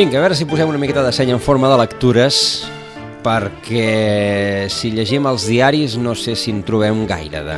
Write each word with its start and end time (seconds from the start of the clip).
Vinga, 0.00 0.16
a 0.16 0.22
veure 0.24 0.32
si 0.38 0.46
posem 0.48 0.64
una 0.70 0.78
miqueta 0.80 1.02
de 1.04 1.10
seny 1.12 1.28
en 1.34 1.40
forma 1.44 1.68
de 1.68 1.76
lectures, 1.76 2.36
perquè 3.20 4.64
si 4.72 4.94
llegim 4.96 5.26
els 5.28 5.44
diaris 5.44 5.98
no 6.00 6.14
sé 6.16 6.32
si 6.40 6.54
en 6.54 6.62
trobem 6.64 7.02
gaire 7.10 7.42
de, 7.44 7.56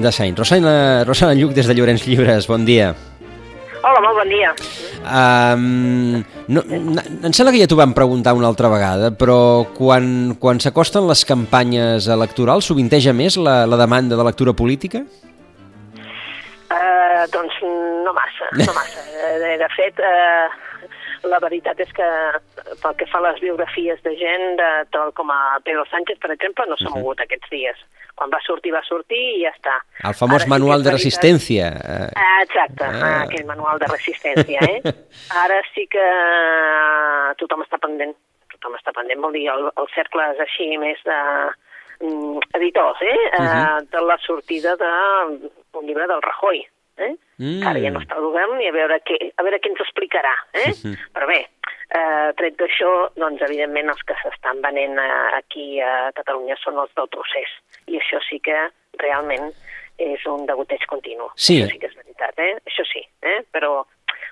de 0.00 0.12
seny. 0.16 0.32
Rosana, 0.38 0.72
Rosana 1.04 1.34
Lluc, 1.36 1.52
des 1.52 1.68
de 1.68 1.76
Llorenç 1.76 2.06
Llibres, 2.08 2.48
bon 2.48 2.64
dia. 2.64 2.94
Hola, 3.82 4.00
molt 4.00 4.16
bon 4.22 4.32
dia. 4.32 4.54
Um, 5.04 6.24
no, 6.56 6.64
na- 6.96 7.04
em 7.20 7.36
sembla 7.36 7.52
que 7.52 7.60
ja 7.60 7.68
t'ho 7.68 7.76
vam 7.82 7.92
preguntar 7.92 8.32
una 8.38 8.48
altra 8.48 8.72
vegada, 8.72 9.12
però 9.12 9.66
quan, 9.76 10.38
quan 10.40 10.56
s'acosten 10.62 11.04
les 11.10 11.26
campanyes 11.28 12.08
electorals, 12.08 12.64
sovinteja 12.72 13.12
més 13.12 13.36
la, 13.36 13.66
la 13.68 13.76
demanda 13.84 14.16
de 14.16 14.24
lectura 14.24 14.56
política? 14.56 15.04
Uh, 16.72 17.28
doncs 17.34 17.60
no 17.60 18.16
massa, 18.16 18.48
no 18.56 18.72
massa. 18.72 19.04
Eh, 19.22 19.54
De 19.60 19.68
fet, 19.70 20.00
uh, 20.02 20.71
la 21.32 21.40
veritat 21.40 21.80
és 21.80 21.90
que 21.96 22.06
pel 22.82 22.94
que 23.00 23.06
fa 23.10 23.18
a 23.18 23.26
les 23.32 23.40
biografies 23.40 24.02
de 24.04 24.12
gent, 24.20 24.44
de, 24.60 24.70
tal 24.92 25.12
com 25.16 25.30
a 25.32 25.58
Pedro 25.64 25.84
Sánchez, 25.90 26.18
per 26.20 26.30
exemple, 26.36 26.66
no 26.68 26.76
s'ha 26.76 26.90
Mhm. 26.90 26.98
mogut 27.00 27.20
aquests 27.24 27.50
dies. 27.50 27.76
Quan 28.14 28.28
va 28.30 28.38
sortir, 28.44 28.70
va 28.74 28.82
sortir 28.84 29.18
i 29.18 29.42
ja 29.42 29.50
està. 29.56 29.78
El 30.04 30.14
famós 30.14 30.42
Ara 30.42 30.44
sí 30.44 30.50
manual 30.50 30.78
és 30.80 30.84
de 30.84 30.90
veritat- 30.90 31.00
resistència. 31.00 31.66
eh, 31.72 32.10
Ah, 32.14 32.42
exacte, 32.42 32.84
Ah. 32.84 33.00
ah. 33.02 33.22
aquell 33.22 33.46
manual 33.46 33.78
de 33.78 33.86
resistència, 33.88 34.60
eh? 34.60 34.80
Ara 35.44 35.62
sí 35.74 35.86
que 35.88 36.06
tothom 37.40 37.62
està 37.64 37.78
pendent, 37.82 38.14
tothom 38.52 38.76
està 38.78 38.92
pendent, 38.92 39.20
vol 39.20 39.32
dir, 39.32 39.48
el, 39.52 39.68
el 39.76 39.88
cercle 39.94 40.22
és 40.34 40.40
així 40.46 40.76
més 40.78 40.98
de 41.08 41.18
mm, 42.02 42.38
editors, 42.58 42.98
eh? 43.02 43.18
Uh 43.38 43.42
Mhm. 43.42 43.90
de 43.90 44.00
la 44.02 44.18
sortida 44.18 44.76
d'un 44.76 45.86
llibre 45.86 46.06
del 46.06 46.20
Rajoy, 46.22 46.66
eh? 47.06 47.12
Mm. 47.38 47.58
Que 47.62 47.68
ara 47.72 47.82
ja 47.82 47.92
no 47.94 48.02
està 48.02 48.18
al 48.18 48.26
govern 48.28 48.60
i 48.62 48.68
a 48.70 48.74
veure 48.74 49.00
què, 49.06 49.18
a 49.36 49.46
veure 49.46 49.58
què 49.62 49.72
ens 49.72 49.82
explicarà, 49.84 50.32
eh? 50.54 50.70
Mhm. 50.72 51.10
Però 51.16 51.28
bé, 51.30 51.40
eh, 51.98 52.28
tret 52.38 52.58
d'això, 52.60 52.92
doncs 53.18 53.42
evidentment 53.48 53.92
els 53.92 54.02
que 54.08 54.16
s'estan 54.22 54.62
venent 54.64 54.98
eh, 54.98 55.08
aquí 55.38 55.66
a 55.80 56.12
Catalunya 56.16 56.56
són 56.62 56.78
els 56.82 56.92
del 56.98 57.10
procés. 57.12 57.50
I 57.86 57.98
això 58.00 58.22
sí 58.28 58.40
que 58.40 58.58
realment 59.02 59.50
és 60.02 60.22
un 60.26 60.46
degoteig 60.46 60.84
continu. 60.90 61.28
Sí. 61.36 61.60
Això 61.60 61.72
sí 61.72 61.80
que 61.82 61.90
és 61.90 61.98
veritat, 61.98 62.38
eh? 62.38 62.54
Això 62.66 62.86
sí, 62.88 63.02
eh? 63.22 63.40
Però, 63.54 63.84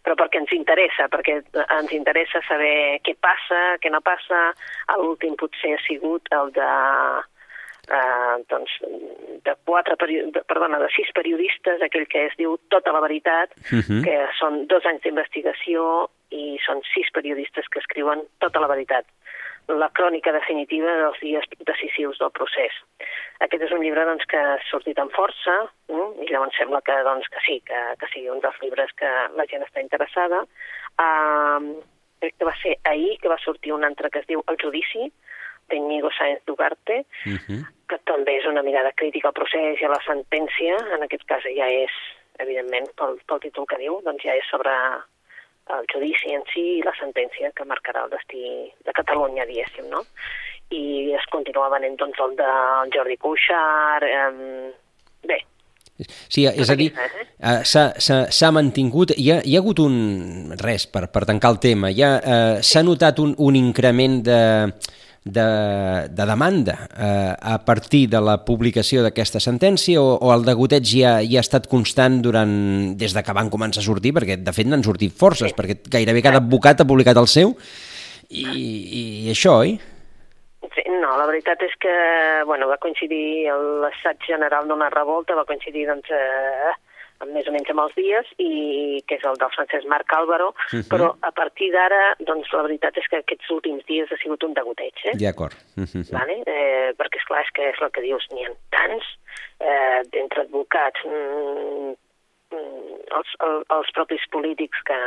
però 0.04 0.16
perquè 0.18 0.40
ens 0.40 0.54
interessa, 0.56 1.08
perquè 1.12 1.40
ens 1.62 1.92
interessa 1.92 2.40
saber 2.48 3.00
què 3.06 3.14
passa, 3.20 3.60
què 3.82 3.92
no 3.92 4.00
passa. 4.00 4.50
L'últim 5.02 5.36
potser 5.40 5.76
ha 5.76 5.82
sigut 5.86 6.30
el 6.36 6.54
de 6.56 6.70
eh, 7.88 8.36
doncs, 8.48 8.76
de 9.44 9.54
quatre 9.64 9.96
de, 9.96 10.42
perdona, 10.48 10.78
de 10.78 10.88
sis 10.96 11.10
periodistes, 11.16 11.82
aquell 11.82 12.06
que 12.06 12.26
es 12.26 12.36
diu 12.36 12.58
Tota 12.68 12.92
la 12.92 13.00
veritat, 13.00 13.54
Mhm. 13.72 14.04
que 14.04 14.16
són 14.38 14.66
dos 14.66 14.84
anys 14.86 15.02
d'investigació 15.02 16.08
i 16.30 16.58
són 16.66 16.82
sis 16.94 17.10
periodistes 17.12 17.68
que 17.68 17.80
escriuen 17.80 18.22
tota 18.38 18.60
la 18.60 18.68
veritat 18.68 19.06
la 19.68 19.90
crònica 19.94 20.32
definitiva 20.32 20.90
dels 20.98 21.20
dies 21.20 21.46
decisius 21.66 22.18
del 22.18 22.32
procés. 22.34 22.74
Aquest 23.44 23.62
és 23.62 23.72
un 23.72 23.82
llibre 23.84 24.04
doncs, 24.08 24.26
que 24.30 24.38
ha 24.38 24.58
sortit 24.70 24.98
amb 24.98 25.12
força 25.14 25.56
mm? 25.88 26.24
i 26.24 26.28
llavors 26.30 26.56
sembla 26.58 26.80
que, 26.86 26.96
doncs, 27.06 27.28
que 27.30 27.42
sí, 27.46 27.60
que, 27.66 27.80
que 28.00 28.10
sigui 28.12 28.30
un 28.32 28.40
dels 28.40 28.58
llibres 28.62 28.92
que 28.98 29.10
la 29.36 29.46
gent 29.50 29.64
està 29.66 29.82
interessada. 29.84 30.42
Um, 31.00 31.72
crec 32.20 32.36
que 32.36 32.48
va 32.48 32.56
ser 32.60 32.76
ahir 32.84 33.16
que 33.20 33.30
va 33.32 33.38
sortir 33.44 33.72
un 33.72 33.86
altre 33.86 34.10
que 34.10 34.20
es 34.24 34.28
diu 34.28 34.42
El 34.50 34.58
judici, 34.60 35.10
d'Iñigo 35.70 36.10
Sáenz 36.16 36.42
d'Ugarte, 36.46 37.04
Mhm. 37.26 37.64
que 37.88 37.98
també 38.04 38.36
és 38.38 38.46
una 38.46 38.62
mirada 38.62 38.92
crítica 38.92 39.28
al 39.28 39.34
procés 39.34 39.80
i 39.80 39.84
a 39.84 39.88
la 39.88 40.00
sentència, 40.06 40.76
en 40.94 41.02
aquest 41.02 41.24
cas 41.26 41.42
ja 41.56 41.66
és, 41.68 41.90
evidentment, 42.38 42.86
pel, 42.96 43.18
pel 43.26 43.40
títol 43.40 43.66
que 43.66 43.78
diu, 43.78 44.00
doncs 44.04 44.22
ja 44.22 44.34
és 44.34 44.44
sobre 44.50 44.70
el 45.70 45.84
judici 45.92 46.32
en 46.34 46.42
si 46.52 46.78
i 46.78 46.82
la 46.82 46.92
sentència 46.98 47.52
que 47.54 47.64
marcarà 47.64 48.04
el 48.04 48.10
destí 48.10 48.72
de 48.84 48.92
Catalunya, 48.92 49.44
diguéssim, 49.46 49.88
no? 49.88 50.02
I 50.70 51.12
es 51.14 51.26
continua 51.30 51.68
venent, 51.68 51.96
doncs, 51.98 52.18
el 52.20 52.36
de 52.36 52.50
Jordi 52.94 53.16
Cuixart, 53.16 54.02
eh, 54.04 54.72
bé, 55.26 55.40
Sí, 56.30 56.46
és 56.46 56.70
a 56.70 56.74
dir, 56.74 56.94
eh, 56.96 57.60
s'ha- 57.62 57.92
s'ha 58.32 58.50
mantingut, 58.50 59.10
hi 59.18 59.30
ha, 59.32 59.42
hi 59.44 59.54
ha 59.54 59.58
hagut 59.60 59.78
un, 59.80 60.50
res, 60.58 60.86
per, 60.86 61.10
per 61.12 61.26
tancar 61.26 61.50
el 61.50 61.58
tema, 61.60 61.88
ha, 61.88 62.10
eh, 62.24 62.62
s'ha 62.62 62.82
notat 62.82 63.18
un, 63.20 63.34
un 63.36 63.54
increment 63.54 64.22
de, 64.24 64.72
de, 65.24 66.08
de 66.08 66.26
demanda 66.26 66.88
eh, 66.96 67.34
a 67.40 67.58
partir 67.64 68.08
de 68.08 68.20
la 68.24 68.38
publicació 68.44 69.04
d'aquesta 69.04 69.40
sentència 69.40 70.00
o, 70.00 70.16
o 70.16 70.32
el 70.32 70.46
degoteig 70.46 70.86
ja, 70.88 71.18
ja 71.20 71.42
ha 71.42 71.44
estat 71.44 71.68
constant 71.68 72.20
durant, 72.24 72.96
des 72.96 73.12
de 73.12 73.22
que 73.22 73.36
van 73.36 73.52
començar 73.52 73.84
a 73.84 73.86
sortir, 73.86 74.14
perquè 74.16 74.38
de 74.40 74.56
fet 74.56 74.70
n'han 74.70 74.84
sortit 74.86 75.12
forces, 75.12 75.52
perquè 75.56 75.76
gairebé 75.92 76.24
cada 76.24 76.40
advocat 76.40 76.80
ha 76.80 76.88
publicat 76.88 77.20
el 77.20 77.28
seu, 77.28 77.54
i, 78.30 78.44
i 78.46 79.02
això, 79.32 79.60
oi? 79.60 79.76
Sí, 80.70 80.84
no, 81.02 81.16
la 81.18 81.26
veritat 81.26 81.62
és 81.66 81.72
que 81.82 81.92
bueno, 82.46 82.68
va 82.70 82.78
coincidir 82.80 83.50
l'assaig 83.82 84.22
general 84.28 84.68
d'una 84.68 84.88
revolta, 84.92 85.36
va 85.36 85.48
coincidir 85.48 85.88
doncs, 85.88 86.12
eh, 86.14 86.72
més 87.26 87.46
o 87.48 87.52
menys 87.52 87.68
amb 87.70 87.80
els 87.80 87.94
dies, 87.94 88.26
i 88.38 89.02
que 89.06 89.16
és 89.16 89.24
el 89.24 89.36
del 89.36 89.50
Francesc 89.54 89.86
Marc 89.86 90.12
Álvaro, 90.12 90.48
uh 90.48 90.54
Mhm. 90.72 90.80
-huh. 90.80 90.88
però 90.88 91.16
a 91.20 91.30
partir 91.32 91.70
d'ara, 91.72 92.14
doncs, 92.18 92.52
la 92.52 92.62
veritat 92.62 92.96
és 92.96 93.06
que 93.08 93.16
aquests 93.18 93.50
últims 93.50 93.84
dies 93.86 94.10
ha 94.12 94.16
sigut 94.16 94.42
un 94.42 94.54
degoteig, 94.54 94.94
eh? 95.04 95.16
D'acord. 95.16 95.54
Mhm. 95.76 96.02
Vale? 96.12 96.42
Eh, 96.46 96.92
perquè, 96.98 97.16
és 97.16 97.24
clar 97.24 97.42
és 97.42 97.50
que 97.52 97.62
és 97.70 97.80
el 97.80 97.90
que 97.90 98.00
dius, 98.00 98.26
n'hi 98.32 98.44
ha 98.44 98.50
tants, 98.70 99.04
eh, 99.60 100.00
d'entre 100.10 100.40
advocats, 100.42 101.00
mm, 101.04 101.94
mm, 102.52 102.96
els, 103.16 103.28
el, 103.40 103.64
els 103.76 103.90
propis 103.92 104.22
polítics 104.30 104.78
que 104.84 104.98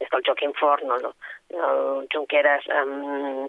és 0.00 0.08
el 0.12 0.22
Joaquim 0.24 0.52
Fort, 0.54 0.82
no, 0.82 0.96
no, 0.98 1.12
el 1.50 2.06
Junqueras, 2.12 2.64
um, 2.68 3.48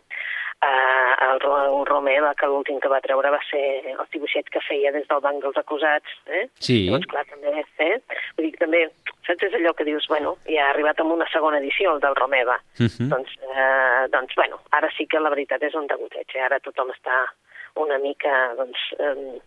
eh, 0.62 1.14
el, 1.26 1.40
el 1.42 1.86
Romeva, 1.86 2.34
que 2.36 2.48
l'últim 2.48 2.80
que 2.84 2.92
va 2.92 3.02
treure 3.04 3.32
va 3.32 3.40
ser 3.50 3.64
els 3.94 4.10
dibuixets 4.14 4.52
que 4.54 4.64
feia 4.66 4.92
des 4.96 5.08
del 5.10 5.22
banc 5.24 5.42
dels 5.44 5.60
acusats. 5.62 6.16
Eh? 6.28 6.46
Sí. 6.60 6.82
Llavors, 6.88 7.08
clar, 7.12 7.26
també, 7.32 7.54
eh? 7.86 7.98
Vull 8.38 8.50
dir 8.50 8.56
també, 8.62 8.84
saps, 9.28 9.46
és 9.50 9.60
allò 9.60 9.74
que 9.78 9.88
dius, 9.88 10.08
bueno, 10.12 10.36
ja 10.50 10.68
ha 10.68 10.72
arribat 10.74 11.00
amb 11.04 11.16
una 11.16 11.28
segona 11.34 11.62
edició, 11.64 11.96
el 11.96 12.04
del 12.04 12.18
Romeva. 12.20 12.60
Mhm. 12.80 13.10
Doncs, 13.14 13.36
eh, 13.50 14.08
doncs, 14.16 14.36
bueno, 14.36 14.60
ara 14.72 14.92
sí 14.98 15.08
que 15.08 15.20
la 15.20 15.32
veritat 15.36 15.64
és 15.64 15.76
un 15.76 15.88
degoteig. 15.88 16.36
Eh? 16.36 16.44
Ara 16.48 16.60
tothom 16.60 16.92
està 16.96 17.24
una 17.80 18.00
mica, 18.00 18.54
doncs, 18.58 18.80
eh, 19.00 19.40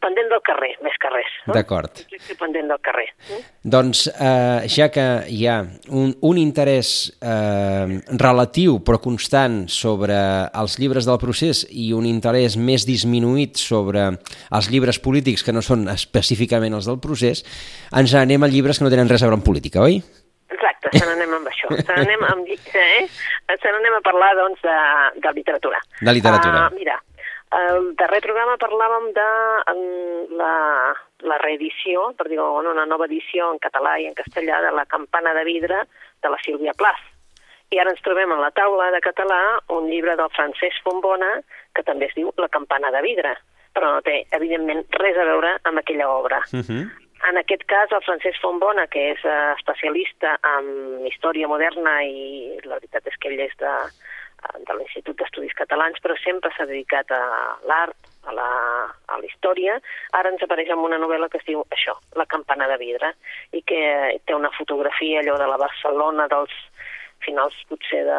pendent 0.00 0.30
del 0.32 0.40
carrer, 0.46 0.70
més 0.84 0.96
que 1.00 1.10
res. 1.12 1.32
No? 1.46 1.54
D'acord. 1.56 2.02
Pendent 2.40 2.70
del 2.72 2.80
carrer. 2.84 3.06
Eh? 3.30 3.40
Doncs 3.74 4.06
eh, 4.12 4.68
ja 4.72 4.88
que 4.92 5.06
hi 5.28 5.44
ha 5.50 5.58
un, 5.88 6.14
un 6.26 6.40
interès 6.40 6.92
eh, 7.20 8.00
relatiu 8.20 8.78
però 8.86 9.00
constant 9.02 9.62
sobre 9.72 10.16
els 10.48 10.78
llibres 10.80 11.08
del 11.08 11.20
procés 11.22 11.66
i 11.70 11.90
un 11.96 12.08
interès 12.08 12.56
més 12.56 12.86
disminuït 12.88 13.60
sobre 13.60 14.08
els 14.10 14.70
llibres 14.72 15.00
polítics 15.02 15.44
que 15.44 15.54
no 15.56 15.64
són 15.64 15.88
específicament 15.92 16.76
els 16.78 16.88
del 16.88 17.00
procés, 17.02 17.44
ens 17.96 18.16
anem 18.16 18.42
a 18.42 18.50
llibres 18.50 18.80
que 18.80 18.86
no 18.86 18.92
tenen 18.92 19.10
res 19.10 19.22
a 19.22 19.28
veure 19.28 19.40
amb 19.40 19.46
política, 19.46 19.84
oi? 19.84 20.00
Exacte, 20.50 20.90
se 20.96 21.06
n'anem 21.06 21.36
amb 21.36 21.48
això. 21.50 21.70
Se 21.76 21.94
n'anem 21.94 22.24
amb, 22.26 22.48
eh? 22.84 23.04
se 23.60 23.72
n'anem 23.72 23.96
a 23.98 24.02
parlar, 24.04 24.32
doncs, 24.38 24.64
de, 24.64 24.76
de 25.22 25.32
literatura. 25.36 25.78
De 26.00 26.14
literatura. 26.16 26.66
Uh, 26.66 26.76
mira, 26.76 26.98
el 27.50 27.94
darrer 27.98 28.20
programa 28.22 28.56
parlàvem 28.62 29.08
de 29.16 29.28
um, 29.72 30.36
la, 30.38 30.56
la 31.26 31.38
reedició, 31.42 32.12
per 32.18 32.28
dir-ho, 32.30 32.46
bueno, 32.54 32.70
una 32.76 32.86
nova 32.86 33.08
edició 33.10 33.50
en 33.50 33.58
català 33.58 33.96
i 33.98 34.06
en 34.06 34.14
castellà 34.14 34.60
de 34.62 34.70
la 34.76 34.86
Campana 34.86 35.34
de 35.34 35.44
vidre 35.48 35.82
de 36.22 36.30
la 36.30 36.38
Sílvia 36.44 36.74
Plath. 36.78 37.02
I 37.70 37.78
ara 37.78 37.90
ens 37.94 38.02
trobem 38.02 38.32
a 38.34 38.38
la 38.40 38.50
taula 38.54 38.90
de 38.94 39.02
català 39.02 39.40
un 39.74 39.86
llibre 39.90 40.16
del 40.18 40.30
Francesc 40.34 40.82
Fontbona 40.86 41.36
que 41.74 41.84
també 41.86 42.08
es 42.08 42.16
diu 42.16 42.32
La 42.38 42.48
campana 42.50 42.90
de 42.90 43.02
vidre, 43.02 43.36
però 43.74 43.92
no 43.94 44.00
té, 44.02 44.24
evidentment, 44.34 44.82
res 44.98 45.18
a 45.18 45.26
veure 45.28 45.52
amb 45.70 45.78
aquella 45.78 46.08
obra. 46.10 46.42
Uh 46.52 46.62
-huh. 46.66 46.82
En 47.28 47.36
aquest 47.36 47.64
cas, 47.68 47.92
el 47.92 48.02
Francesc 48.02 48.40
Fontbona, 48.40 48.86
que 48.86 49.10
és 49.12 49.24
eh, 49.24 49.52
especialista 49.58 50.38
en 50.56 51.06
història 51.06 51.46
moderna 51.48 52.02
i 52.02 52.58
la 52.64 52.78
veritat 52.78 53.06
és 53.06 53.16
que 53.20 53.28
ell 53.28 53.40
és 53.40 53.54
de, 53.58 53.74
de 54.66 54.76
l'Institut 54.76 55.18
d'Estudis 55.18 55.54
Catalans, 55.58 56.00
però 56.02 56.16
sempre 56.22 56.52
s'ha 56.54 56.66
dedicat 56.68 57.10
a 57.14 57.22
l'art, 57.68 58.10
a 58.28 58.34
la, 58.36 58.48
a 59.06 59.18
la 59.18 59.26
història. 59.26 59.78
Ara 60.16 60.32
ens 60.32 60.42
apareix 60.44 60.70
amb 60.72 60.84
una 60.88 60.98
novel·la 61.00 61.28
que 61.32 61.40
es 61.40 61.46
diu 61.48 61.64
això, 61.70 61.96
La 62.16 62.26
campana 62.26 62.68
de 62.68 62.76
vidre, 62.80 63.14
i 63.56 63.62
que 63.62 63.80
té 64.24 64.36
una 64.36 64.52
fotografia 64.56 65.20
allò 65.20 65.38
de 65.40 65.48
la 65.48 65.60
Barcelona 65.60 66.28
dels 66.32 66.54
finals 67.24 67.56
potser 67.70 68.02
de, 68.06 68.18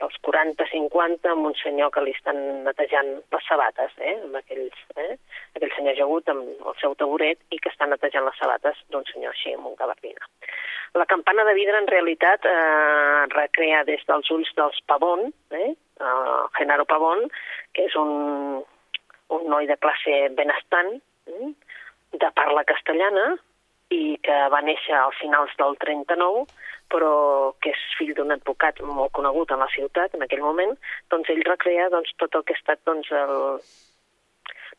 dels 0.00 0.16
40-50, 0.26 1.30
amb 1.32 1.48
un 1.50 1.56
senyor 1.60 1.92
que 1.94 2.02
li 2.04 2.14
estan 2.16 2.40
netejant 2.66 3.10
les 3.34 3.46
sabates, 3.48 3.94
eh? 3.98 4.16
amb 4.24 4.38
aquells, 4.40 4.82
eh? 4.96 5.16
aquell 5.56 5.72
senyor 5.76 5.96
ajagut 5.96 6.32
amb 6.32 6.66
el 6.72 6.76
seu 6.82 6.96
taburet 7.00 7.40
i 7.50 7.60
que 7.62 7.72
està 7.72 7.88
netejant 7.88 8.26
les 8.28 8.40
sabates 8.42 8.82
d'un 8.92 9.06
senyor 9.12 9.34
així 9.34 9.54
amb 9.56 9.70
un 9.72 9.78
gabardina. 9.78 10.30
La 10.98 11.06
campana 11.06 11.44
de 11.46 11.54
vidre 11.54 11.78
en 11.78 11.86
realitat 11.86 12.46
eh, 12.50 13.26
recrea 13.30 13.84
des 13.86 14.02
dels 14.08 14.30
ulls 14.34 14.50
dels 14.58 14.80
Pavón, 14.90 15.30
eh? 15.54 15.72
Uh, 16.00 16.48
Genaro 16.56 16.86
Pavón, 16.88 17.26
que 17.76 17.84
és 17.84 17.94
un, 18.00 18.62
un 19.36 19.42
noi 19.52 19.68
de 19.68 19.76
classe 19.76 20.14
benestant, 20.32 20.94
eh? 21.28 21.50
de 22.16 22.30
parla 22.34 22.64
castellana, 22.64 23.34
i 23.90 24.16
que 24.22 24.38
va 24.54 24.62
néixer 24.62 24.94
als 24.96 25.18
finals 25.18 25.52
del 25.58 25.76
39, 25.82 26.44
però 26.90 27.12
que 27.62 27.72
és 27.74 27.82
fill 27.98 28.14
d'un 28.14 28.34
advocat 28.34 28.80
molt 28.86 29.12
conegut 29.18 29.52
en 29.54 29.62
la 29.62 29.70
ciutat 29.74 30.14
en 30.14 30.26
aquell 30.26 30.42
moment, 30.46 30.74
doncs 31.10 31.30
ell 31.30 31.42
recrea 31.46 31.88
doncs, 31.92 32.12
tot 32.22 32.34
el 32.38 32.46
que 32.46 32.56
ha 32.56 32.60
estat 32.60 32.82
doncs, 32.86 33.10
el, 33.10 33.34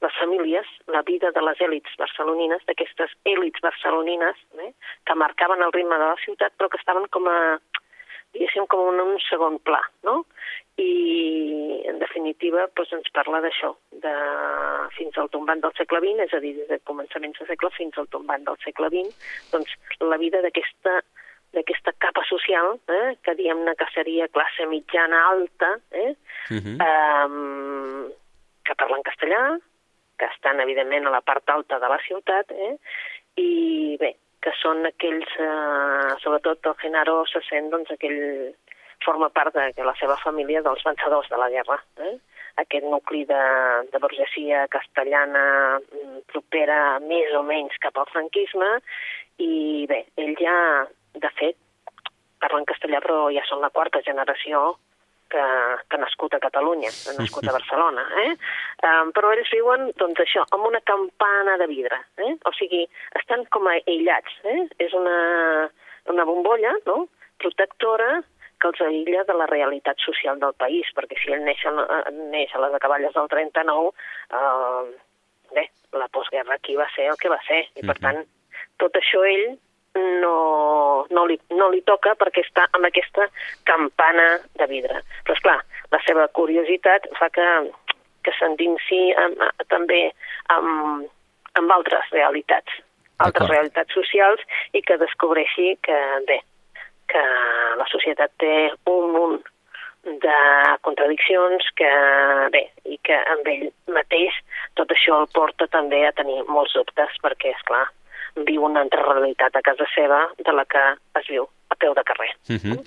les 0.01 0.17
famílies, 0.19 0.67
la 0.87 1.03
vida 1.07 1.31
de 1.35 1.43
les 1.45 1.61
èlits 1.67 1.99
barcelonines, 1.99 2.63
d'aquestes 2.67 3.13
èlits 3.35 3.63
barcelonines, 3.63 4.39
eh, 4.63 4.71
que 5.05 5.19
marcaven 5.23 5.61
el 5.61 5.75
ritme 5.75 5.99
de 6.01 6.07
la 6.13 6.19
ciutat, 6.25 6.55
però 6.57 6.71
que 6.71 6.81
estaven 6.81 7.07
com 7.13 7.27
a, 7.29 7.37
diguéssim, 8.33 8.65
com 8.71 8.89
en 8.93 9.03
un 9.03 9.19
segon 9.27 9.59
pla, 9.59 9.81
no? 10.07 10.23
I, 10.81 11.83
en 11.91 11.99
definitiva, 12.01 12.65
doncs 12.75 12.93
ens 12.97 13.09
parla 13.13 13.41
d'això, 13.43 13.71
de 14.03 14.13
fins 14.97 15.17
al 15.21 15.29
tombant 15.33 15.61
del 15.63 15.73
segle 15.77 16.01
XX, 16.01 16.25
és 16.25 16.33
a 16.33 16.41
dir, 16.43 16.53
des 16.57 16.69
de 16.71 16.79
començaments 16.89 17.37
del 17.39 17.49
segle 17.49 17.71
fins 17.77 17.97
al 18.01 18.09
tombant 18.13 18.45
del 18.47 18.57
segle 18.65 18.89
XX, 18.93 19.33
doncs 19.53 19.75
la 20.01 20.21
vida 20.21 20.41
d'aquesta 20.45 21.01
d'aquesta 21.51 21.91
capa 21.99 22.23
social, 22.23 22.77
eh, 22.87 23.17
que 23.23 23.33
diguem-ne 23.35 23.73
que 23.75 23.87
seria 23.91 24.29
classe 24.31 24.63
mitjana 24.71 25.19
alta, 25.33 25.73
eh, 25.91 26.13
uh 26.49 26.61
-huh. 26.63 26.77
eh, 26.87 28.13
que 28.63 28.75
parlen 28.75 29.03
castellà, 29.03 29.59
que 30.17 30.25
estan, 30.25 30.61
evidentment, 30.61 31.07
a 31.07 31.09
la 31.09 31.21
part 31.21 31.49
alta 31.49 31.79
de 31.79 31.89
la 31.89 31.99
ciutat, 32.07 32.51
eh, 32.51 32.77
i 33.35 33.97
bé, 33.99 34.15
que 34.39 34.51
són 34.61 34.85
aquells, 34.85 35.27
eh, 35.39 36.15
sobretot 36.23 36.65
el 36.65 36.75
Genaro 36.81 37.25
se 37.25 37.41
sent, 37.49 37.69
doncs, 37.69 37.91
aquell, 37.91 38.55
forma 39.05 39.29
part 39.29 39.55
de, 39.55 39.71
de 39.77 39.85
la 39.87 39.95
seva 39.99 40.17
família 40.23 40.61
dels 40.65 40.83
vencedors 40.85 41.29
de 41.31 41.39
la 41.39 41.49
guerra. 41.53 41.79
Eh? 42.01 42.13
Aquest 42.61 42.85
nucli 42.85 43.23
de, 43.29 43.41
de 43.91 44.01
burgesia 44.03 44.65
castellana 44.73 45.43
mm, 45.79 46.21
propera 46.33 46.99
més 47.03 47.33
o 47.37 47.43
menys 47.47 47.77
cap 47.83 47.97
al 47.97 48.09
franquisme 48.11 48.69
i 49.41 49.87
bé, 49.89 50.03
ell 50.21 50.35
ja, 50.39 50.55
de 51.17 51.33
fet, 51.39 51.57
parla 52.41 52.61
en 52.61 52.69
castellà 52.69 53.01
però 53.03 53.27
ja 53.33 53.43
són 53.47 53.61
la 53.63 53.71
quarta 53.73 54.01
generació 54.05 54.75
que, 55.31 55.43
que 55.87 55.97
ha 55.97 56.01
nascut 56.01 56.35
a 56.35 56.41
Catalunya, 56.43 56.91
ha 56.91 57.15
nascut 57.15 57.47
a 57.47 57.55
Barcelona. 57.55 58.03
Eh? 58.25 58.31
Um, 58.87 59.13
però 59.15 59.31
ells 59.31 59.51
viuen, 59.53 59.87
doncs 60.01 60.19
això, 60.25 60.43
amb 60.51 60.67
una 60.67 60.81
campana 60.83 61.55
de 61.61 61.69
vidre. 61.71 62.01
Eh? 62.19 62.33
O 62.49 62.53
sigui, 62.57 62.83
estan 63.21 63.47
com 63.55 63.69
aïllats. 63.71 64.41
Eh? 64.51 64.59
És 64.83 64.95
una, 64.97 65.15
una 66.11 66.27
bombolla 66.27 66.75
no? 66.89 67.05
protectora 67.41 68.19
que 68.61 68.69
els 68.69 68.81
aïlla 68.85 69.23
de 69.27 69.35
la 69.37 69.47
realitat 69.49 69.99
social 70.05 70.39
del 70.41 70.53
país, 70.61 70.89
perquè 70.97 71.17
si 71.19 71.33
ell 71.33 71.43
neix, 71.45 71.63
a, 71.65 71.73
neix 72.33 72.53
a 72.55 72.61
les 72.65 72.77
acaballes 72.77 73.13
del 73.17 73.31
39, 73.31 73.89
eh, 74.37 74.83
bé, 75.57 75.65
la 75.97 76.07
postguerra 76.13 76.55
aquí 76.55 76.77
va 76.79 76.87
ser 76.95 77.09
el 77.11 77.19
que 77.21 77.33
va 77.33 77.41
ser, 77.47 77.65
i 77.75 77.81
per 77.81 77.97
-huh. 77.97 78.05
tant, 78.05 78.23
tot 78.77 78.95
això 78.95 79.25
ell 79.25 79.57
no, 79.95 81.05
no, 81.09 81.25
li, 81.25 81.37
no 81.51 81.69
li 81.69 81.81
toca 81.81 82.13
perquè 82.15 82.43
està 82.45 82.67
amb 82.71 82.87
aquesta 82.87 83.27
campana 83.67 84.39
de 84.59 84.67
vidre. 84.67 85.01
Però, 85.25 85.35
és 85.35 85.43
clar, 85.43 85.59
la 85.91 85.99
seva 86.05 86.27
curiositat 86.27 87.07
fa 87.19 87.29
que, 87.29 87.47
que 88.23 88.35
s'endinsi 88.37 89.01
també 89.67 90.11
amb, 90.55 91.09
amb 91.59 91.71
altres 91.71 92.07
realitats, 92.11 92.79
altres 93.17 93.49
realitats 93.49 93.93
socials, 93.93 94.41
i 94.73 94.81
que 94.81 94.97
descobreixi 94.97 95.75
que, 95.83 95.99
bé, 96.27 96.39
que 97.11 97.23
la 97.79 97.87
societat 97.91 98.33
té 98.41 98.55
un 98.89 99.11
munt 99.15 99.41
de 100.03 100.37
contradiccions 100.81 101.67
que, 101.77 101.89
bé, 102.53 102.63
i 102.89 102.97
que 103.05 103.17
amb 103.35 103.47
ell 103.51 103.67
mateix 103.93 104.37
tot 104.79 104.89
això 104.95 105.19
el 105.21 105.29
porta 105.35 105.67
també 105.69 106.01
a 106.07 106.13
tenir 106.17 106.41
molts 106.49 106.73
dubtes 106.77 107.17
perquè, 107.21 107.53
és 107.53 107.65
clar, 107.69 107.85
viu 108.47 108.65
una 108.65 108.81
altra 108.85 109.03
realitat 109.05 109.55
a 109.55 109.63
casa 109.65 109.85
seva 109.93 110.23
de 110.39 110.55
la 110.55 110.65
que 110.65 110.83
es 111.21 111.27
viu 111.29 111.45
a 111.71 111.77
peu 111.79 111.93
de 111.93 112.03
carrer. 112.03 112.31
Uh 112.49 112.57
-huh. 112.57 112.77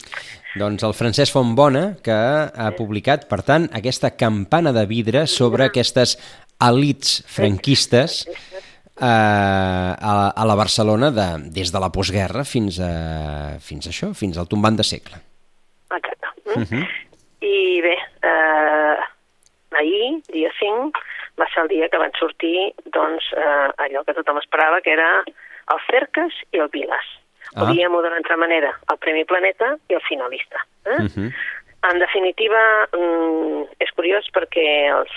Doncs 0.59 0.83
el 0.83 0.95
Francesc 0.95 1.33
Fontbona, 1.33 1.97
que 2.03 2.13
ha 2.13 2.71
publicat, 2.77 3.29
per 3.29 3.43
tant, 3.43 3.69
aquesta 3.73 4.17
campana 4.17 4.73
de 4.73 4.87
vidre 4.87 5.27
sobre 5.27 5.65
aquestes 5.65 6.19
elites 6.61 7.25
franquistes 7.27 8.27
a, 9.01 10.33
a 10.37 10.45
la 10.47 10.55
Barcelona 10.55 11.11
de, 11.11 11.27
des 11.51 11.73
de 11.73 11.81
la 11.81 11.91
postguerra 11.91 12.45
fins 12.45 12.79
a, 12.81 13.59
fins 13.61 13.87
a 13.87 13.91
això, 13.91 14.13
fins 14.15 14.39
al 14.39 14.49
tombant 14.49 14.77
de 14.77 14.87
segle. 14.87 15.19
Exacte. 15.91 16.29
Mm? 16.45 16.63
Uh 16.63 16.69
-huh. 16.71 16.85
I 17.41 17.81
bé, 17.83 17.97
eh, 18.23 18.97
ahir, 19.79 20.23
dia 20.33 20.51
5, 20.59 20.93
va 21.39 21.47
ser 21.53 21.63
el 21.63 21.69
dia 21.69 21.89
que 21.89 21.99
van 21.99 22.13
sortir 22.19 22.75
doncs, 22.85 23.25
eh, 23.37 23.69
allò 23.85 24.05
que 24.05 24.15
tothom 24.15 24.39
esperava, 24.39 24.81
que 24.81 24.93
era 24.93 25.25
el 25.73 25.81
Cercas 25.91 26.33
i 26.53 26.59
el 26.59 26.69
Vilas. 26.69 27.07
Ah. 27.55 27.65
O 27.65 27.67
diguem-ho 27.67 28.03
d'una 28.03 28.17
altra 28.17 28.37
manera, 28.37 28.73
el 28.91 28.99
Premi 28.99 29.25
Planeta 29.25 29.77
i 29.89 29.95
el 29.95 30.03
finalista. 30.09 30.59
Eh? 30.87 31.03
Uh 31.03 31.09
-huh. 31.11 31.33
En 31.91 31.99
definitiva, 31.99 32.89
mm, 32.93 33.63
és 33.79 33.91
curiós 33.93 34.25
perquè 34.33 34.89
els 34.99 35.11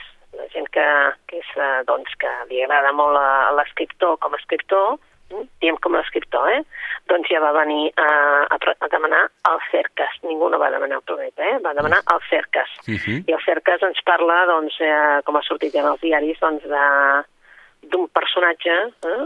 gent 0.54 0.70
que, 0.74 0.88
que, 1.28 1.42
és, 1.42 1.52
eh, 1.58 1.84
doncs, 1.88 2.16
que 2.22 2.32
li 2.50 2.64
agrada 2.64 2.94
molt 2.96 3.18
l'escriptor 3.58 4.18
com 4.24 4.34
a 4.34 4.40
escriptor, 4.42 4.98
mm, 5.32 5.48
diem 5.62 5.78
com 5.84 5.96
a 5.96 6.02
escriptor, 6.06 6.50
eh? 6.52 6.62
doncs 7.08 7.30
ja 7.32 7.40
va 7.44 7.54
venir 7.56 7.92
a, 8.04 8.10
a, 8.56 8.58
a 8.58 8.90
demanar 8.92 9.24
el 9.52 9.60
Cercas. 9.72 10.20
Ningú 10.24 10.50
no 10.50 10.60
va 10.60 10.72
demanar 10.74 11.00
el 11.00 11.08
planeta, 11.08 11.46
eh? 11.48 11.58
va 11.64 11.74
demanar 11.78 12.04
el 12.14 12.22
Cercas. 12.30 12.70
Uh 12.88 12.92
mhm. 12.92 13.00
-huh. 13.06 13.24
I 13.28 13.34
el 13.34 13.44
Cercas 13.46 13.82
ens 13.84 14.02
parla, 14.04 14.46
doncs, 14.46 14.76
eh, 14.82 15.22
com 15.26 15.36
ha 15.36 15.42
sortit 15.44 15.74
ja 15.74 15.82
en 15.82 15.92
els 15.94 16.02
diaris, 16.02 16.40
doncs, 16.40 16.64
d'un 17.82 18.08
personatge 18.10 18.74
eh? 19.06 19.26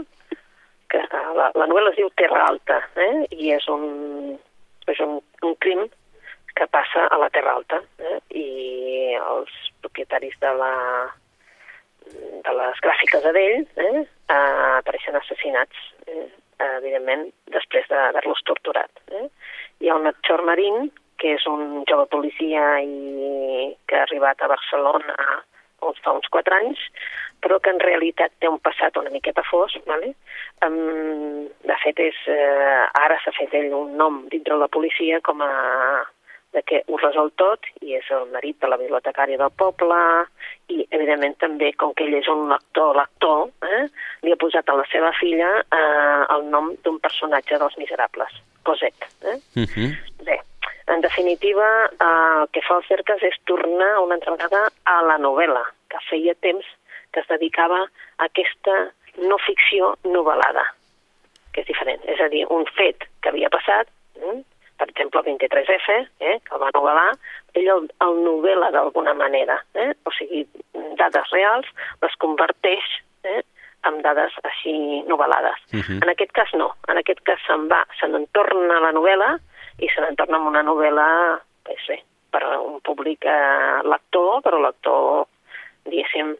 que 0.88 1.00
la, 1.10 1.50
la 1.54 1.66
novel·la 1.66 1.90
es 1.90 1.96
diu 1.96 2.10
Terra 2.16 2.46
Alta 2.46 2.78
eh? 2.96 3.26
i 3.30 3.52
és 3.52 3.66
un, 3.68 4.38
és 4.86 5.00
un, 5.00 5.20
un 5.42 5.54
crim 5.58 5.86
que 6.56 6.68
passa 6.70 7.06
a 7.06 7.18
la 7.18 7.30
Terra 7.34 7.56
Alta 7.56 7.80
eh? 7.98 8.18
i 8.38 8.46
els 9.18 9.52
propietaris 9.84 10.38
de, 10.42 10.52
la, 10.60 10.72
de 12.46 12.56
les 12.60 12.82
gràfiques 12.86 13.26
d'ell 13.26 13.58
eh? 13.64 14.04
eh, 14.04 14.38
apareixen 14.78 15.18
assassinats, 15.18 15.84
eh? 16.06 16.26
evidentment, 16.78 17.26
després 17.50 17.88
d'haver-los 17.90 18.44
torturat. 18.46 19.02
Eh? 19.10 19.26
Hi 19.82 19.90
ha 19.90 19.96
un 19.98 20.10
Chor 20.26 20.44
Marín, 20.46 20.92
que 21.18 21.36
és 21.36 21.46
un 21.46 21.82
jove 21.90 22.06
policia 22.10 22.76
i 22.82 23.72
que 23.86 23.98
ha 23.98 24.04
arribat 24.06 24.42
a 24.42 24.50
Barcelona 24.50 25.16
uns, 25.82 25.98
fa 26.02 26.14
uns 26.14 26.28
quatre 26.30 26.54
anys, 26.56 26.80
però 27.42 27.58
que 27.62 27.72
en 27.74 27.80
realitat 27.82 28.34
té 28.40 28.50
un 28.50 28.60
passat 28.62 28.96
una 28.98 29.10
miqueta 29.10 29.42
fos, 29.48 29.74
vale? 29.86 30.12
Um, 30.66 31.48
de 31.66 31.76
fet, 31.82 31.98
és, 32.02 32.18
eh, 32.30 32.82
ara 33.02 33.18
s'ha 33.22 33.34
fet 33.38 33.54
ell 33.58 33.72
un 33.74 33.96
nom 33.98 34.22
dintre 34.30 34.58
la 34.58 34.70
policia 34.70 35.20
com 35.26 35.42
a 35.42 35.52
de 36.52 36.62
que 36.68 36.82
ho 36.86 36.98
resol 37.00 37.32
tot 37.40 37.66
i 37.80 37.96
és 37.96 38.08
el 38.12 38.28
marit 38.32 38.58
de 38.60 38.68
la 38.68 38.78
bibliotecària 38.80 39.40
del 39.40 39.52
poble 39.56 39.98
i, 40.68 40.84
evidentment, 40.90 41.36
també, 41.40 41.72
com 41.80 41.94
que 41.96 42.04
ell 42.04 42.18
és 42.18 42.28
un 42.28 42.44
lector, 42.50 42.94
lector, 42.96 43.48
eh, 43.64 43.86
li 44.26 44.34
ha 44.34 44.40
posat 44.40 44.68
a 44.68 44.76
la 44.76 44.86
seva 44.92 45.12
filla 45.18 45.50
eh, 45.62 46.22
el 46.36 46.48
nom 46.52 46.72
d'un 46.84 47.00
personatge 47.00 47.58
dels 47.62 47.78
Miserables, 47.80 48.36
Cosette. 48.68 49.08
Eh? 49.22 49.38
Uh 49.56 49.64
mhm. 49.64 49.68
-huh. 49.74 50.24
Bé, 50.28 50.40
en 50.86 51.00
definitiva, 51.00 51.68
eh, 51.86 52.42
el 52.42 52.48
que 52.52 52.62
fa 52.68 52.76
el 52.76 52.84
Cercas 52.84 53.22
és 53.22 53.36
tornar 53.44 53.98
una 54.04 54.14
altra 54.14 54.36
vegada 54.36 54.70
a 54.84 55.02
la 55.02 55.18
novel·la, 55.18 55.64
que 55.88 55.98
feia 56.10 56.34
temps 56.34 56.66
que 57.12 57.20
es 57.20 57.28
dedicava 57.28 57.80
a 58.18 58.24
aquesta 58.24 58.92
no 59.16 59.36
ficció 59.38 59.96
novel·lada, 60.04 60.64
que 61.52 61.60
és 61.60 61.66
diferent. 61.66 62.00
És 62.04 62.20
a 62.20 62.28
dir, 62.28 62.46
un 62.50 62.64
fet 62.76 63.04
que 63.20 63.28
havia 63.28 63.48
passat, 63.48 63.88
eh, 64.16 64.42
per 64.82 64.90
exemple, 64.90 65.20
el 65.20 65.38
23F, 65.38 66.08
eh, 66.18 66.40
que 66.42 66.54
el 66.56 66.60
va 66.60 66.72
novel·lar, 66.74 67.12
ell 67.54 67.68
el, 67.70 67.84
el 68.02 68.16
novel·la 68.24 68.72
d'alguna 68.74 69.12
manera, 69.14 69.60
eh? 69.78 69.92
o 70.02 70.10
sigui, 70.16 70.40
dades 70.98 71.30
reals 71.30 71.68
les 72.02 72.16
converteix 72.24 72.88
eh, 73.30 73.44
en 73.86 74.00
dades 74.02 74.34
així 74.50 74.74
novel·lades. 75.06 75.62
Uh 75.70 75.76
mhm. 75.76 75.84
-huh. 75.86 76.00
En 76.02 76.10
aquest 76.10 76.32
cas 76.32 76.50
no, 76.58 76.72
en 76.88 76.98
aquest 76.98 77.22
cas 77.22 77.38
se'n 77.46 77.68
va, 77.70 77.84
se 78.00 78.08
n'entorna 78.08 78.80
la 78.80 78.90
novel·la 78.90 79.38
i 79.78 79.88
se 79.88 80.00
n'entorna 80.00 80.36
amb 80.36 80.50
una 80.50 80.64
novel·la, 80.66 81.38
pues 81.62 81.86
bé, 81.86 82.02
per 82.32 82.42
a 82.42 82.58
un 82.58 82.80
públic 82.80 83.24
eh, 83.24 83.80
lector, 83.86 84.42
però 84.42 84.58
lector, 84.58 85.28
diguéssim, 85.84 86.34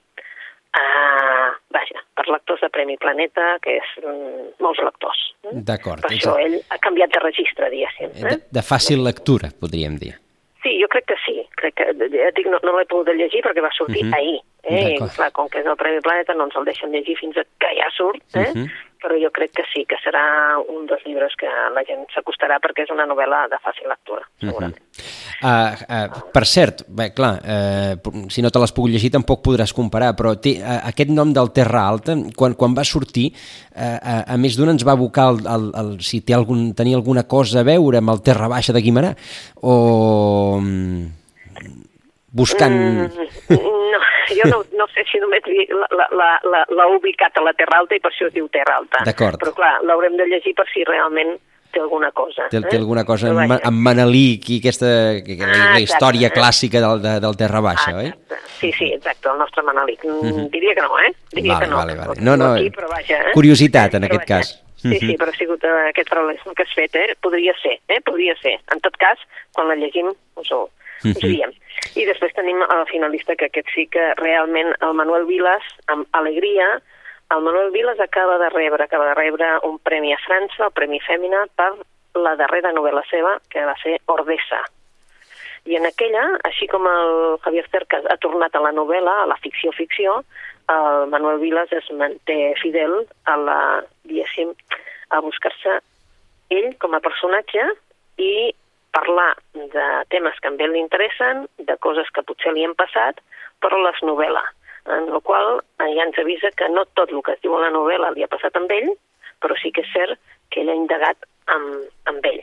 uh, 0.77 1.51
vaja, 1.75 2.01
per 2.17 2.27
lectors 2.29 2.61
de 2.61 2.69
Premi 2.71 2.97
Planeta, 2.99 3.59
que 3.63 3.77
és 3.81 3.93
um, 4.05 4.49
molts 4.65 4.81
lectors. 4.85 5.21
Eh? 5.45 5.55
D'acord. 5.69 6.03
Per 6.05 6.11
això 6.15 6.37
ell 6.41 6.59
ha 6.71 6.79
canviat 6.79 7.13
de 7.15 7.21
registre, 7.25 7.71
diguéssim. 7.71 8.11
Eh? 8.15 8.29
De, 8.37 8.41
de 8.59 8.63
fàcil 8.63 9.03
lectura, 9.05 9.51
podríem 9.61 9.97
dir. 9.99 10.15
Sí, 10.63 10.77
jo 10.79 10.87
crec 10.87 11.09
que 11.11 11.17
sí. 11.25 11.41
Crec 11.59 11.75
que, 11.75 11.89
ja 12.15 12.31
dic, 12.37 12.47
no, 12.47 12.61
no 12.63 12.77
l'he 12.79 12.87
pogut 12.87 13.09
llegir 13.19 13.43
perquè 13.43 13.63
va 13.65 13.73
sortir 13.75 14.05
uh 14.05 14.07
Mhm. 14.07 14.13
-huh. 14.13 14.19
ahir. 14.19 14.41
Eh? 14.63 14.95
I, 14.95 14.99
clar, 15.17 15.33
com 15.33 15.49
que 15.49 15.59
és 15.59 15.67
el 15.67 15.77
Premi 15.77 16.01
Planeta 16.01 16.35
no 16.35 16.45
ens 16.45 16.55
el 16.57 16.65
deixen 16.65 16.93
llegir 16.93 17.17
fins 17.19 17.35
que 17.35 17.71
ja 17.81 17.89
surt, 17.97 18.23
eh? 18.35 18.53
Uh 18.55 18.59
Mhm. 18.59 18.65
-huh. 18.67 18.71
Però 19.03 19.19
jo 19.19 19.31
crec 19.35 19.53
que 19.59 19.65
sí, 19.73 19.83
que 19.89 19.99
serà 20.03 20.23
un 20.63 20.87
dels 20.87 21.03
llibres 21.07 21.35
que 21.39 21.51
la 21.75 21.83
gent 21.89 22.05
s'acostarà 22.15 22.59
perquè 22.63 22.87
és 22.87 22.93
una 22.95 23.07
novel·la 23.11 23.45
de 23.51 23.59
fàcil 23.65 23.91
lectura, 23.91 24.23
segurament. 24.41 24.79
Uh 24.79 25.47
-huh. 25.49 26.07
uh, 26.07 26.17
uh, 26.17 26.31
per 26.33 26.45
cert, 26.47 26.85
bé, 26.89 27.11
clar, 27.13 27.35
uh, 27.43 28.29
si 28.31 28.43
no 28.43 28.51
te 28.51 28.59
l'has 28.59 28.73
pogut 28.73 28.91
llegir 28.91 29.11
tampoc 29.11 29.43
podràs 29.43 29.75
comparar, 29.75 30.15
però 30.15 30.39
té, 30.39 30.61
uh, 30.61 30.87
aquest 30.89 31.11
nom 31.11 31.33
del 31.33 31.53
Terra 31.53 31.89
Alta, 31.89 32.15
quan, 32.37 32.55
quan 32.55 32.75
va 32.75 32.85
sortir, 32.85 33.33
uh, 33.75 33.99
a, 34.03 34.25
a 34.35 34.37
més 34.37 34.57
d'un 34.57 34.71
ens 34.71 34.87
va 34.87 34.93
abocar 34.93 35.29
el, 35.33 35.39
el, 35.47 35.73
el, 35.75 36.01
si 36.01 36.21
té 36.21 36.35
algun, 36.35 36.75
tenia 36.75 36.97
alguna 36.97 37.25
cosa 37.25 37.61
a 37.61 37.65
veure 37.65 37.99
amb 37.99 38.11
el 38.11 38.23
Terra 38.23 38.49
Baixa 38.49 38.73
de 38.73 38.81
Guimarà, 38.81 39.17
o 39.63 40.59
mm, 40.61 41.07
buscant... 42.33 42.73
Mm, 42.73 43.11
no, 43.93 43.99
jo 44.35 44.49
no, 44.51 44.65
no 44.79 44.87
sé 44.95 45.05
si 45.11 45.19
només 45.23 45.43
l'ha 45.49 46.89
ubicat 46.97 47.37
a 47.39 47.43
la 47.45 47.53
Terra 47.59 47.79
Alta 47.83 47.97
i 47.97 48.01
per 48.03 48.11
això 48.13 48.29
es 48.29 48.35
diu 48.35 48.49
Terra 48.53 48.77
Alta. 48.81 49.05
D'acord. 49.07 49.39
Però 49.43 49.55
clar, 49.57 49.79
l'haurem 49.87 50.17
de 50.21 50.27
llegir 50.31 50.55
per 50.59 50.67
si 50.73 50.85
realment 50.89 51.37
té 51.73 51.81
alguna 51.81 52.11
cosa. 52.13 52.49
Té, 52.53 52.59
eh? 52.61 52.67
té 52.69 52.77
alguna 52.77 53.05
cosa 53.09 53.31
Però 53.31 53.45
amb, 53.47 53.55
amb 53.65 53.79
Manelic 53.87 54.51
i 54.53 54.59
aquesta 54.61 54.91
que, 55.25 55.39
Ah, 55.41 55.47
la 55.47 55.55
exacte, 55.81 55.83
història 55.87 56.29
eh? 56.29 56.33
clàssica 56.35 56.83
del, 56.85 57.01
de, 57.01 57.15
del 57.25 57.37
Terra 57.41 57.63
Baixa, 57.65 57.95
Ah, 57.95 58.03
oi? 58.03 58.11
exacte. 58.11 58.41
Sí, 58.61 58.73
sí, 58.77 58.91
exacte, 58.93 59.29
el 59.33 59.39
nostre 59.41 59.63
Manelic. 59.65 60.05
Mm 60.05 60.51
Diria 60.53 60.75
que 60.77 60.83
no, 60.85 60.99
eh? 61.01 61.13
Diria 61.33 61.55
Vale, 61.55 61.65
que 61.65 61.71
no. 61.71 61.77
vale, 61.79 61.95
vale. 61.97 62.21
No, 62.21 62.37
no, 62.37 62.53
aquí, 62.55 62.69
però 62.71 62.89
vaja, 62.93 63.23
eh? 63.23 63.33
curiositat, 63.33 63.95
en 63.95 64.03
Però 64.05 64.13
aquest 64.13 64.29
vaja. 64.29 64.41
cas. 64.43 64.59
Sí, 64.83 64.99
sí, 64.99 65.07
Mhm. 65.13 65.17
però 65.17 65.31
ha 65.31 65.37
sigut 65.39 65.63
eh, 65.65 65.89
aquest 65.89 66.09
paral·lelisme 66.11 66.55
que 66.55 66.63
has 66.65 66.75
fet, 66.75 66.95
eh? 66.97 67.15
Podria 67.23 67.55
ser, 67.63 67.79
eh? 67.89 68.01
Podria 68.05 68.35
ser. 68.43 68.59
En 68.75 68.81
tot 68.81 68.97
cas, 68.99 69.17
quan 69.53 69.69
la 69.69 69.77
llegim, 69.77 70.09
us 70.37 70.51
ho, 70.53 70.65
us 71.05 71.17
ho 71.17 71.27
Mhm. 71.27 71.33
diem. 71.33 71.53
I 71.93 72.07
després 72.09 72.33
tenim 72.33 72.63
el 72.65 72.87
finalista, 72.89 73.37
que 73.37 73.51
aquest 73.51 73.69
sí 73.75 73.87
que 73.93 74.13
realment, 74.17 74.73
el 74.81 74.95
Manuel 74.97 75.27
Vilas, 75.29 75.65
amb 75.93 76.07
alegria, 76.17 76.69
el 77.35 77.43
Manuel 77.45 77.71
Vilas 77.71 78.01
acaba 78.01 78.39
de 78.39 78.49
rebre, 78.51 78.85
acaba 78.85 79.11
de 79.11 79.15
rebre 79.15 79.49
un 79.69 79.79
premi 79.79 80.13
a 80.13 80.21
França, 80.25 80.67
el 80.67 80.73
Premi 80.77 81.01
Fèmina, 81.05 81.45
per 81.57 81.75
la 82.17 82.35
darrera 82.37 82.73
novel·la 82.73 83.05
seva, 83.11 83.39
que 83.53 83.65
va 83.69 83.75
ser 83.83 83.99
Ordesa. 84.13 84.63
I 85.69 85.77
en 85.79 85.87
aquella, 85.87 86.25
així 86.49 86.67
com 86.67 86.89
el 86.89 87.37
Javier 87.45 87.67
Cercas 87.71 88.09
ha 88.11 88.19
tornat 88.25 88.57
a 88.57 88.65
la 88.65 88.73
novel·la, 88.75 89.21
a 89.23 89.29
la 89.31 89.39
ficció-ficció, 89.45 90.23
el 90.73 91.07
Manuel 91.13 91.39
Vilas 91.45 91.73
es 91.77 91.89
manté 91.93 92.55
fidel 92.63 93.03
a 93.29 93.37
la, 93.37 93.61
diguéssim, 94.09 94.53
a 95.13 95.21
buscar-se 95.21 95.79
ell 96.53 96.73
com 96.81 96.97
a 96.97 97.05
personatge 97.05 97.69
i 98.21 98.33
parlar 98.93 99.31
de 99.55 99.87
temes 100.15 100.39
que 100.41 100.51
a 100.51 100.57
ell 100.59 100.75
li 100.75 100.83
interessen, 100.83 101.47
de 101.59 101.77
coses 101.87 102.11
que 102.15 102.25
potser 102.29 102.55
li 102.55 102.65
han 102.67 102.77
passat, 102.79 103.21
però 103.61 103.81
les 103.83 104.01
novel·la. 104.07 104.45
En 104.97 105.11
la 105.15 105.21
qual 105.23 105.61
eh, 105.61 105.91
ja 105.95 106.07
ens 106.07 106.19
avisa 106.19 106.51
que 106.59 106.69
no 106.69 106.85
tot 106.99 107.13
el 107.13 107.23
que 107.23 107.37
es 107.37 107.45
diu 107.45 107.55
a 107.57 107.63
la 107.67 107.75
novel·la 107.75 108.11
li 108.15 108.25
ha 108.25 108.33
passat 108.33 108.57
amb 108.59 108.73
ell, 108.75 108.91
però 109.43 109.59
sí 109.61 109.71
que 109.75 109.87
és 109.87 109.95
cert 109.95 110.19
que 110.51 110.63
ell 110.63 110.73
ha 110.73 110.81
indagat 110.81 111.31
amb, 111.55 111.87
amb 112.11 112.27
ell 112.33 112.43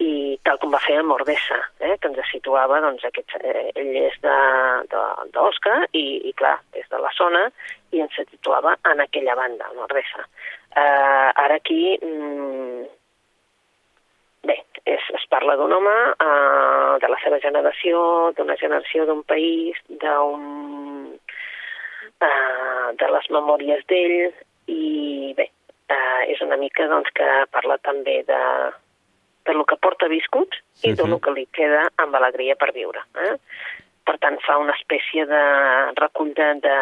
i 0.00 0.38
tal 0.46 0.58
com 0.60 0.72
va 0.72 0.80
fer 0.82 0.96
amb 0.98 1.12
Ordessa, 1.12 1.58
eh, 1.84 1.96
que 2.00 2.08
ens 2.08 2.30
situava, 2.32 2.80
doncs, 2.80 3.04
aquest, 3.04 3.34
eh, 3.44 3.66
ell 3.76 3.96
és 4.00 4.16
d'Osca 5.34 5.76
i, 5.92 6.04
i, 6.30 6.32
clar, 6.38 6.56
és 6.72 6.88
de 6.92 7.00
la 7.02 7.10
zona 7.16 7.44
i 7.92 8.00
ens 8.00 8.16
situava 8.22 8.76
en 8.92 9.04
aquella 9.04 9.36
banda, 9.36 9.68
en 9.72 9.84
Ordessa. 9.84 10.24
Eh, 10.70 11.28
ara 11.44 11.58
aquí, 11.60 11.98
mm, 12.00 12.86
bé, 14.46 14.56
és, 14.86 15.02
es 15.14 15.24
parla 15.30 15.56
d'un 15.56 15.72
home, 15.72 15.96
eh, 16.24 16.98
de 17.02 17.08
la 17.12 17.18
seva 17.24 17.38
generació, 17.42 18.32
d'una 18.36 18.56
generació 18.60 19.06
d'un 19.06 19.22
país, 19.22 19.76
d'un 19.88 21.18
eh, 22.20 22.92
de 23.00 23.08
les 23.14 23.30
memòries 23.30 23.84
d'ell 23.88 24.32
i 24.70 25.34
bé, 25.36 25.50
eh, 25.88 26.22
és 26.32 26.40
una 26.44 26.56
mica 26.60 26.86
doncs, 26.88 27.10
que 27.14 27.28
parla 27.50 27.78
també 27.78 28.22
de, 28.28 28.40
de 29.46 29.52
lo 29.56 29.64
que 29.64 29.76
porta 29.76 30.08
viscut 30.08 30.54
i 30.84 30.92
de 30.92 31.02
Mhm. 31.02 31.10
lo 31.10 31.18
que 31.20 31.30
li 31.32 31.46
queda 31.46 31.88
amb 31.96 32.14
alegria 32.14 32.56
per 32.56 32.72
viure. 32.72 33.00
Eh? 33.16 33.36
Per 34.04 34.18
tant, 34.18 34.38
fa 34.42 34.56
una 34.58 34.72
espècie 34.74 35.24
de 35.26 35.42
recull 36.00 36.32
de, 36.34 36.54
de 36.60 36.76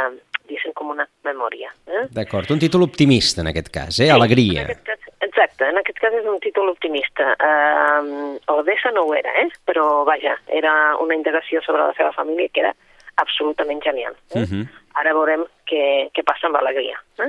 diguéssim, 0.49 0.73
com 0.75 0.91
una 0.95 1.07
memòria. 1.25 1.71
Eh? 1.87 2.07
D'acord, 2.17 2.51
un 2.51 2.59
títol 2.63 2.83
optimista 2.87 3.43
en 3.45 3.51
aquest 3.53 3.69
cas, 3.75 3.99
eh? 4.01 4.07
Sí, 4.07 4.11
Alegria. 4.11 4.63
En 4.65 4.71
aquest 4.73 4.85
cas, 4.89 5.07
exacte, 5.29 5.69
en 5.69 5.79
aquest 5.83 5.99
cas 6.01 6.17
és 6.19 6.27
un 6.27 6.41
títol 6.41 6.71
optimista. 6.73 7.35
Uh, 7.39 8.39
Odessa 8.59 8.91
no 8.97 9.05
ho 9.07 9.15
era, 9.15 9.33
eh? 9.43 9.49
però 9.69 10.05
vaja, 10.09 10.39
era 10.49 10.73
una 11.05 11.15
indagació 11.19 11.61
sobre 11.67 11.85
la 11.85 11.95
seva 11.99 12.13
família 12.17 12.49
que 12.53 12.61
era 12.65 12.75
absolutament 13.17 13.83
genial. 13.85 14.15
Eh? 14.35 14.45
Mhm. 14.47 14.67
Ara 14.99 15.13
veurem 15.15 15.45
què, 15.69 16.09
què 16.15 16.25
passa 16.27 16.49
amb 16.49 16.57
alegria. 16.59 16.99
Eh? 17.23 17.29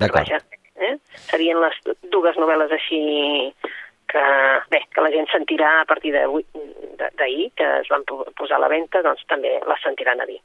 D'acord. 0.00 0.24
Però 0.30 0.38
Vaja, 0.38 0.40
eh? 0.80 0.94
Serien 1.28 1.58
les 1.60 1.76
dues 2.12 2.36
novel·les 2.40 2.72
així 2.72 3.00
que, 4.10 4.22
bé, 4.72 4.80
que 4.94 5.02
la 5.04 5.10
gent 5.12 5.28
sentirà 5.30 5.80
a 5.82 5.84
partir 5.86 6.10
d'ahir, 6.14 7.50
que 7.56 7.66
es 7.80 7.88
van 7.92 8.02
po- 8.08 8.24
posar 8.36 8.56
a 8.56 8.64
la 8.64 8.68
venda, 8.72 9.02
doncs 9.04 9.22
també 9.30 9.52
les 9.68 9.82
sentiran 9.84 10.20
a 10.20 10.26
dir. 10.26 10.40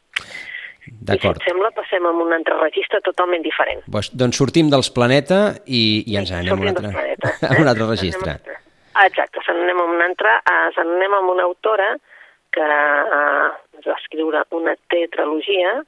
I 0.86 0.92
si 0.92 1.06
D'acord. 1.10 1.42
et 1.42 1.50
sembla, 1.50 1.72
passem 1.76 2.06
a 2.06 2.12
un 2.14 2.34
altre 2.36 2.58
registre 2.62 3.02
totalment 3.06 3.42
diferent. 3.46 3.82
Doncs, 3.88 4.12
doncs 4.14 4.38
sortim 4.42 4.70
dels 4.74 4.92
Planeta 4.94 5.56
i, 5.66 6.04
i 6.06 6.20
ens 6.20 6.32
anem 6.32 6.54
a 6.54 6.62
un 6.62 6.72
altre, 6.74 6.92
a 7.50 7.54
un 7.58 7.66
eh? 7.66 7.72
altre 7.72 7.90
registre. 7.90 8.38
Ah, 8.96 9.08
exacte, 9.10 9.42
se 9.44 9.56
n'anem 9.56 9.82
a 9.82 9.88
un 9.92 10.06
altre, 10.06 10.38
uh, 10.46 10.70
se 10.76 10.86
n'anem 10.86 11.18
amb 11.18 11.34
una 11.34 11.44
autora 11.50 11.90
que 12.56 12.64
uh, 12.64 13.50
ens 13.76 13.90
va 13.90 13.98
escriure 13.98 14.46
una 14.56 14.78
tetralogia 14.94 15.82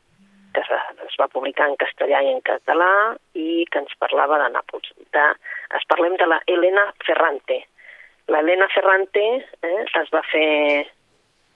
que 0.53 0.63
es 0.63 0.69
va, 0.71 0.81
es 1.05 1.15
va 1.21 1.29
publicar 1.31 1.69
en 1.69 1.77
castellà 1.79 2.21
i 2.25 2.31
en 2.33 2.41
català 2.45 2.91
i 3.37 3.65
que 3.71 3.81
ens 3.83 3.93
parlava 4.01 4.39
de 4.41 4.49
Nàpols. 4.55 4.91
De, 5.13 5.25
es 5.77 5.87
parlem 5.91 6.17
de 6.17 6.27
la 6.27 6.39
Elena 6.49 6.87
Ferrante. 7.05 7.61
La 8.33 8.41
Elena 8.43 8.67
Ferrante 8.73 9.25
eh, 9.37 9.83
es 10.01 10.13
va 10.13 10.23
fer... 10.31 10.87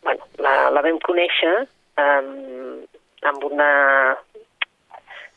Bueno, 0.06 0.26
la, 0.42 0.54
la 0.74 0.82
vam 0.86 0.98
conèixer 1.06 1.56
um, 2.02 2.82
amb 3.22 3.44
una 3.44 3.72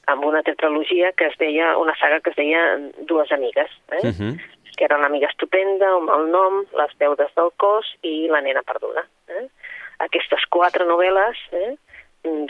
amb 0.07 0.25
una 0.25 0.43
tetralogia 0.43 1.13
que 1.13 1.27
es 1.31 1.39
deia, 1.41 1.77
una 1.79 1.95
saga 1.97 2.21
que 2.21 2.31
es 2.31 2.37
deia 2.37 2.65
Dues 3.09 3.33
amigues, 3.33 3.71
eh? 3.93 4.03
Mhm. 4.05 4.37
que 4.77 4.85
era 4.85 4.99
l'amiga 4.99 5.29
estupenda, 5.29 5.87
amb 5.87 6.11
el 6.11 6.31
nom, 6.33 6.65
les 6.75 6.93
deudes 6.99 7.31
del 7.37 7.53
cos 7.63 7.87
i 8.03 8.27
la 8.29 8.41
nena 8.41 8.63
perduda. 8.63 9.05
Eh? 9.29 9.47
Aquestes 10.03 10.43
quatre 10.51 10.85
novel·les 10.85 11.39
eh, 11.53 11.77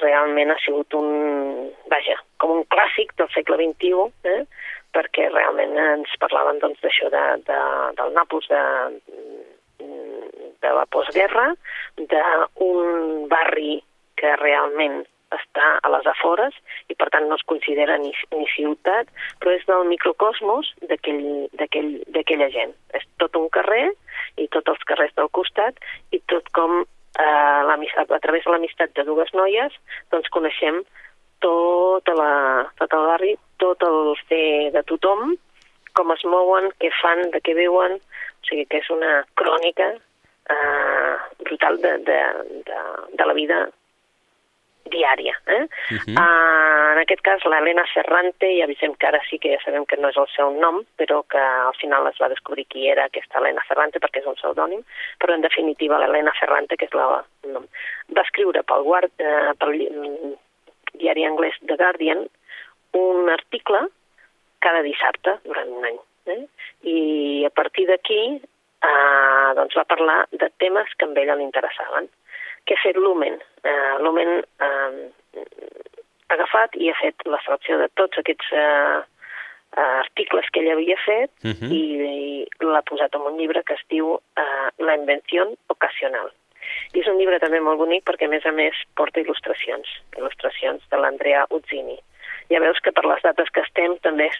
realment 0.00 0.50
ha 0.50 0.56
sigut 0.64 0.94
un, 0.94 1.70
vaja, 1.92 2.16
com 2.38 2.50
un 2.50 2.64
clàssic 2.72 3.12
del 3.20 3.28
segle 3.34 3.58
XXI, 3.60 4.08
eh? 4.24 4.46
perquè 4.96 5.28
realment 5.34 5.76
ens 5.76 6.16
parlaven 6.22 6.62
doncs, 6.62 6.80
d'això 6.80 7.10
de, 7.12 7.24
de, 7.44 7.60
del 8.00 8.16
Nàpols 8.16 8.48
de, 8.48 8.64
de 10.64 10.74
la 10.78 10.86
postguerra, 10.86 11.50
d'un 11.98 13.28
barri 13.28 13.82
que 14.16 14.32
realment 14.40 15.02
està 15.36 15.68
a 15.82 15.90
les 15.92 16.06
afores 16.06 16.56
i 16.88 16.96
per 16.98 17.08
tant 17.14 17.28
no 17.28 17.38
es 17.38 17.46
considera 17.50 17.96
ni, 17.98 18.12
ni 18.34 18.46
ciutat, 18.54 19.10
però 19.40 19.54
és 19.54 19.64
del 19.68 19.86
microcosmos 19.90 20.72
d'aquell- 20.88 21.48
d'aquell- 21.60 22.02
d'aquella 22.14 22.50
gent. 22.54 22.74
És 22.94 23.06
tot 23.22 23.36
un 23.36 23.48
carrer 23.48 23.90
i 24.36 24.48
tots 24.48 24.72
els 24.74 24.84
carrers 24.88 25.14
del 25.16 25.30
costat 25.30 25.78
i 26.10 26.20
tot 26.32 26.48
com 26.56 26.82
eh, 26.82 27.22
a 27.24 28.20
través 28.20 28.44
de 28.44 28.50
l'amistat 28.50 28.94
de 28.94 29.04
dues 29.04 29.32
noies 29.34 29.72
doncs 30.10 30.30
coneixem 30.34 30.82
tota 31.44 32.14
la, 32.16 32.32
tot 32.78 32.92
el 32.96 33.06
barri, 33.10 33.34
tot 33.60 33.82
el 33.84 34.14
fer 34.28 34.70
de 34.74 34.82
tothom, 34.88 35.34
com 35.94 36.10
es 36.14 36.24
mouen, 36.24 36.70
què 36.80 36.90
fan, 37.02 37.28
de 37.34 37.40
què 37.44 37.54
viuen, 37.58 37.98
o 38.00 38.48
sigui 38.48 38.64
que 38.70 38.80
és 38.80 38.90
una 38.90 39.20
crònica 39.38 39.92
eh, 39.94 41.14
brutal 41.44 41.78
de, 41.82 41.96
de, 42.08 42.20
de, 42.66 42.80
de 43.18 43.28
la 43.28 43.36
vida 43.36 43.60
diària. 44.90 45.34
Eh? 45.46 45.64
Mhm. 45.90 46.16
uh, 46.16 46.92
en 46.92 47.00
aquest 47.00 47.22
cas, 47.22 47.44
l'Helena 47.44 47.84
Ferrante, 47.92 48.50
ja 48.58 48.64
avisem 48.64 48.94
que 48.94 49.06
ara 49.06 49.20
sí 49.28 49.38
que 49.38 49.54
ja 49.54 49.60
sabem 49.64 49.86
que 49.86 49.96
no 49.96 50.08
és 50.08 50.18
el 50.20 50.28
seu 50.36 50.50
nom, 50.60 50.82
però 50.96 51.22
que 51.28 51.40
al 51.40 51.74
final 51.80 52.06
es 52.08 52.20
va 52.20 52.28
descobrir 52.28 52.66
qui 52.68 52.88
era 52.88 53.06
aquesta 53.06 53.38
Helena 53.38 53.64
Ferrante 53.68 53.98
perquè 53.98 54.22
és 54.22 54.30
un 54.30 54.38
pseudònim, 54.38 54.84
però 55.18 55.34
en 55.34 55.42
definitiva 55.42 55.98
l'Helena 55.98 56.32
Ferrante, 56.38 56.76
que 56.76 56.86
és 56.86 56.94
la, 56.94 57.24
nom, 57.50 57.66
va 58.14 58.22
escriure 58.22 58.62
pel, 58.62 58.86
guard, 58.86 59.12
eh, 59.18 59.52
pel 59.58 59.74
mm, 59.88 60.32
diari 61.00 61.24
anglès 61.26 61.58
The 61.62 61.76
Guardian 61.76 62.26
un 62.94 63.28
article 63.30 63.88
cada 64.60 64.82
dissabte 64.82 65.38
durant 65.44 65.70
un 65.76 65.84
any. 65.84 66.00
Eh? 66.32 66.42
I 66.88 66.98
a 67.44 67.50
partir 67.50 67.86
d'aquí 67.88 68.20
eh, 68.38 69.50
doncs 69.58 69.76
va 69.76 69.88
parlar 69.88 70.18
de 70.32 70.48
temes 70.62 70.92
que 70.96 71.08
a 71.08 71.20
ella 71.24 71.36
li 71.40 71.44
Què 72.64 72.76
ha 72.76 72.82
fet 72.82 72.96
Lumen? 72.96 73.40
Eh, 73.64 73.94
Lumen 74.04 74.38
eh, 74.40 75.44
agafat 76.34 76.76
i 76.80 76.88
ha 76.90 76.96
fet 77.00 77.26
la 77.28 77.40
selecció 77.44 77.78
de 77.80 77.90
tots 78.00 78.20
aquests 78.20 78.54
eh, 78.56 79.02
articles 79.84 80.48
que 80.52 80.62
ell 80.62 80.72
havia 80.76 80.96
fet 81.04 81.30
Uh 81.44 81.50
-huh. 81.50 81.70
i, 81.72 81.82
i 82.08 82.46
l'ha 82.60 82.82
posat 82.82 83.14
en 83.14 83.26
un 83.30 83.36
llibre 83.38 83.62
que 83.62 83.74
es 83.74 83.84
diu 83.90 84.20
eh, 84.36 84.68
La 84.78 84.94
invenció 84.96 85.52
ocasional. 85.68 86.32
I 86.94 87.00
és 87.00 87.06
un 87.06 87.18
llibre 87.18 87.38
també 87.38 87.60
molt 87.60 87.78
bonic 87.78 88.04
perquè, 88.04 88.24
a 88.24 88.28
més 88.28 88.46
a 88.46 88.52
més, 88.52 88.74
porta 88.96 89.20
il·lustracions, 89.20 89.86
il·lustracions 90.16 90.80
de 90.90 90.96
l'Andrea 90.96 91.46
Uzzini. 91.50 91.98
Ja 92.50 92.60
veus 92.60 92.80
que 92.80 92.92
per 92.92 93.04
les 93.04 93.22
dates 93.22 93.50
que 93.50 93.60
estem 93.60 93.98
també 93.98 94.30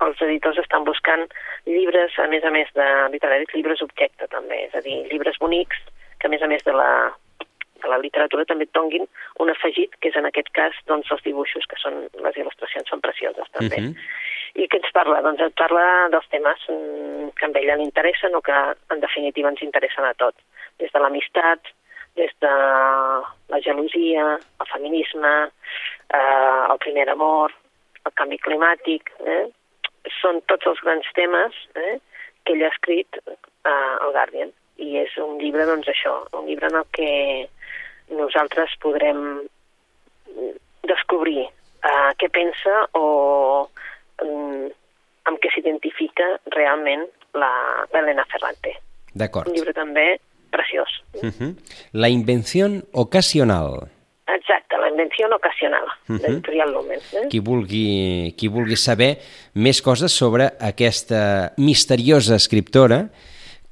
els 0.00 0.20
editors 0.20 0.58
estan 0.58 0.84
buscant 0.84 1.24
llibres, 1.64 2.18
a 2.18 2.26
més 2.26 2.44
a 2.44 2.50
més 2.50 2.68
de 2.74 2.86
literaris, 3.12 3.54
llibres 3.54 3.82
objecte 3.82 4.28
també, 4.28 4.66
és 4.66 4.74
a 4.74 4.80
dir, 4.80 5.06
llibres 5.12 5.38
bonics 5.38 5.78
que 6.18 6.26
a 6.26 6.30
més 6.30 6.42
a 6.42 6.46
més 6.46 6.64
de 6.64 6.72
la, 6.72 6.90
de 7.82 7.88
la 7.92 7.98
literatura 8.02 8.44
també 8.48 8.66
et 8.66 8.74
donguin 8.76 9.06
un 9.42 9.50
afegit, 9.52 9.94
que 10.00 10.10
és 10.12 10.16
en 10.16 10.28
aquest 10.28 10.50
cas 10.56 10.76
doncs, 10.90 11.10
els 11.12 11.24
dibuixos, 11.26 11.66
que 11.70 11.78
són 11.80 12.06
les 12.24 12.38
il·lustracions 12.40 12.88
són 12.92 13.02
precioses 13.04 13.50
també. 13.52 13.76
Uh 13.76 13.90
-huh. 13.90 13.94
I 14.56 14.68
què 14.72 14.78
ens 14.80 14.92
parla? 14.96 15.20
Doncs 15.24 15.40
ens 15.40 15.56
parla 15.58 16.08
dels 16.12 16.28
temes 16.32 16.58
mm, 16.68 17.28
que 17.36 17.46
a 17.46 17.50
ell 17.60 17.78
li 17.78 17.84
interessen 17.84 18.34
o 18.34 18.40
que 18.40 18.56
en 18.94 19.00
definitiva 19.00 19.50
ens 19.50 19.62
interessen 19.62 20.04
a 20.04 20.14
tots. 20.14 20.38
Des 20.78 20.92
de 20.92 20.98
l'amistat, 20.98 21.60
des 22.16 22.32
de 22.40 22.54
la 23.52 23.60
gelosia, 23.60 24.38
el 24.60 24.66
feminisme, 24.72 25.34
eh, 26.08 26.62
el 26.72 26.78
primer 26.78 27.08
amor, 27.10 27.52
el 28.06 28.12
canvi 28.14 28.38
climàtic, 28.38 29.12
eh? 29.26 29.44
són 30.20 30.40
tots 30.50 30.66
els 30.70 30.80
grans 30.86 31.08
temes 31.18 31.56
eh, 31.74 31.98
que 32.44 32.54
ell 32.54 32.64
ha 32.64 32.72
escrit 32.72 33.20
eh, 33.26 33.70
al 33.70 34.14
Guardian. 34.14 34.54
I 34.76 35.02
és 35.02 35.16
un 35.20 35.38
llibre, 35.40 35.66
doncs 35.68 35.88
això, 35.88 36.14
un 36.36 36.48
llibre 36.48 36.68
en 36.70 36.80
el 36.80 36.88
que 36.96 37.10
nosaltres 38.10 38.70
podrem 38.82 39.40
descobrir 40.86 41.42
eh, 41.46 42.10
què 42.20 42.28
pensa 42.32 42.86
o 42.98 43.66
mm, 44.22 44.66
amb 45.26 45.40
què 45.42 45.50
s'identifica 45.54 46.28
realment 46.54 47.06
la 47.34 47.50
Elena 47.98 48.24
Ferrante. 48.30 48.76
D'acord. 49.16 49.48
Un 49.50 49.56
llibre 49.56 49.74
també 49.74 50.20
preciós. 50.50 50.88
Uh 51.22 51.28
-huh. 51.30 51.54
La 51.92 52.08
invención 52.08 52.84
ocasional. 52.92 53.88
Exacte, 54.26 54.76
la 54.78 54.88
invenció 54.88 55.26
ocasional, 55.34 55.84
uh 56.08 56.12
Mhm. 56.12 56.42
-huh. 56.42 56.66
Lumen. 56.72 56.98
Eh? 57.12 57.28
Qui 57.30 57.38
vulgui, 57.40 58.34
qui 58.36 58.48
vulgui 58.48 58.76
saber 58.76 59.18
més 59.54 59.80
coses 59.82 60.12
sobre 60.12 60.52
aquesta 60.60 61.52
misteriosa 61.56 62.34
escriptora 62.36 63.08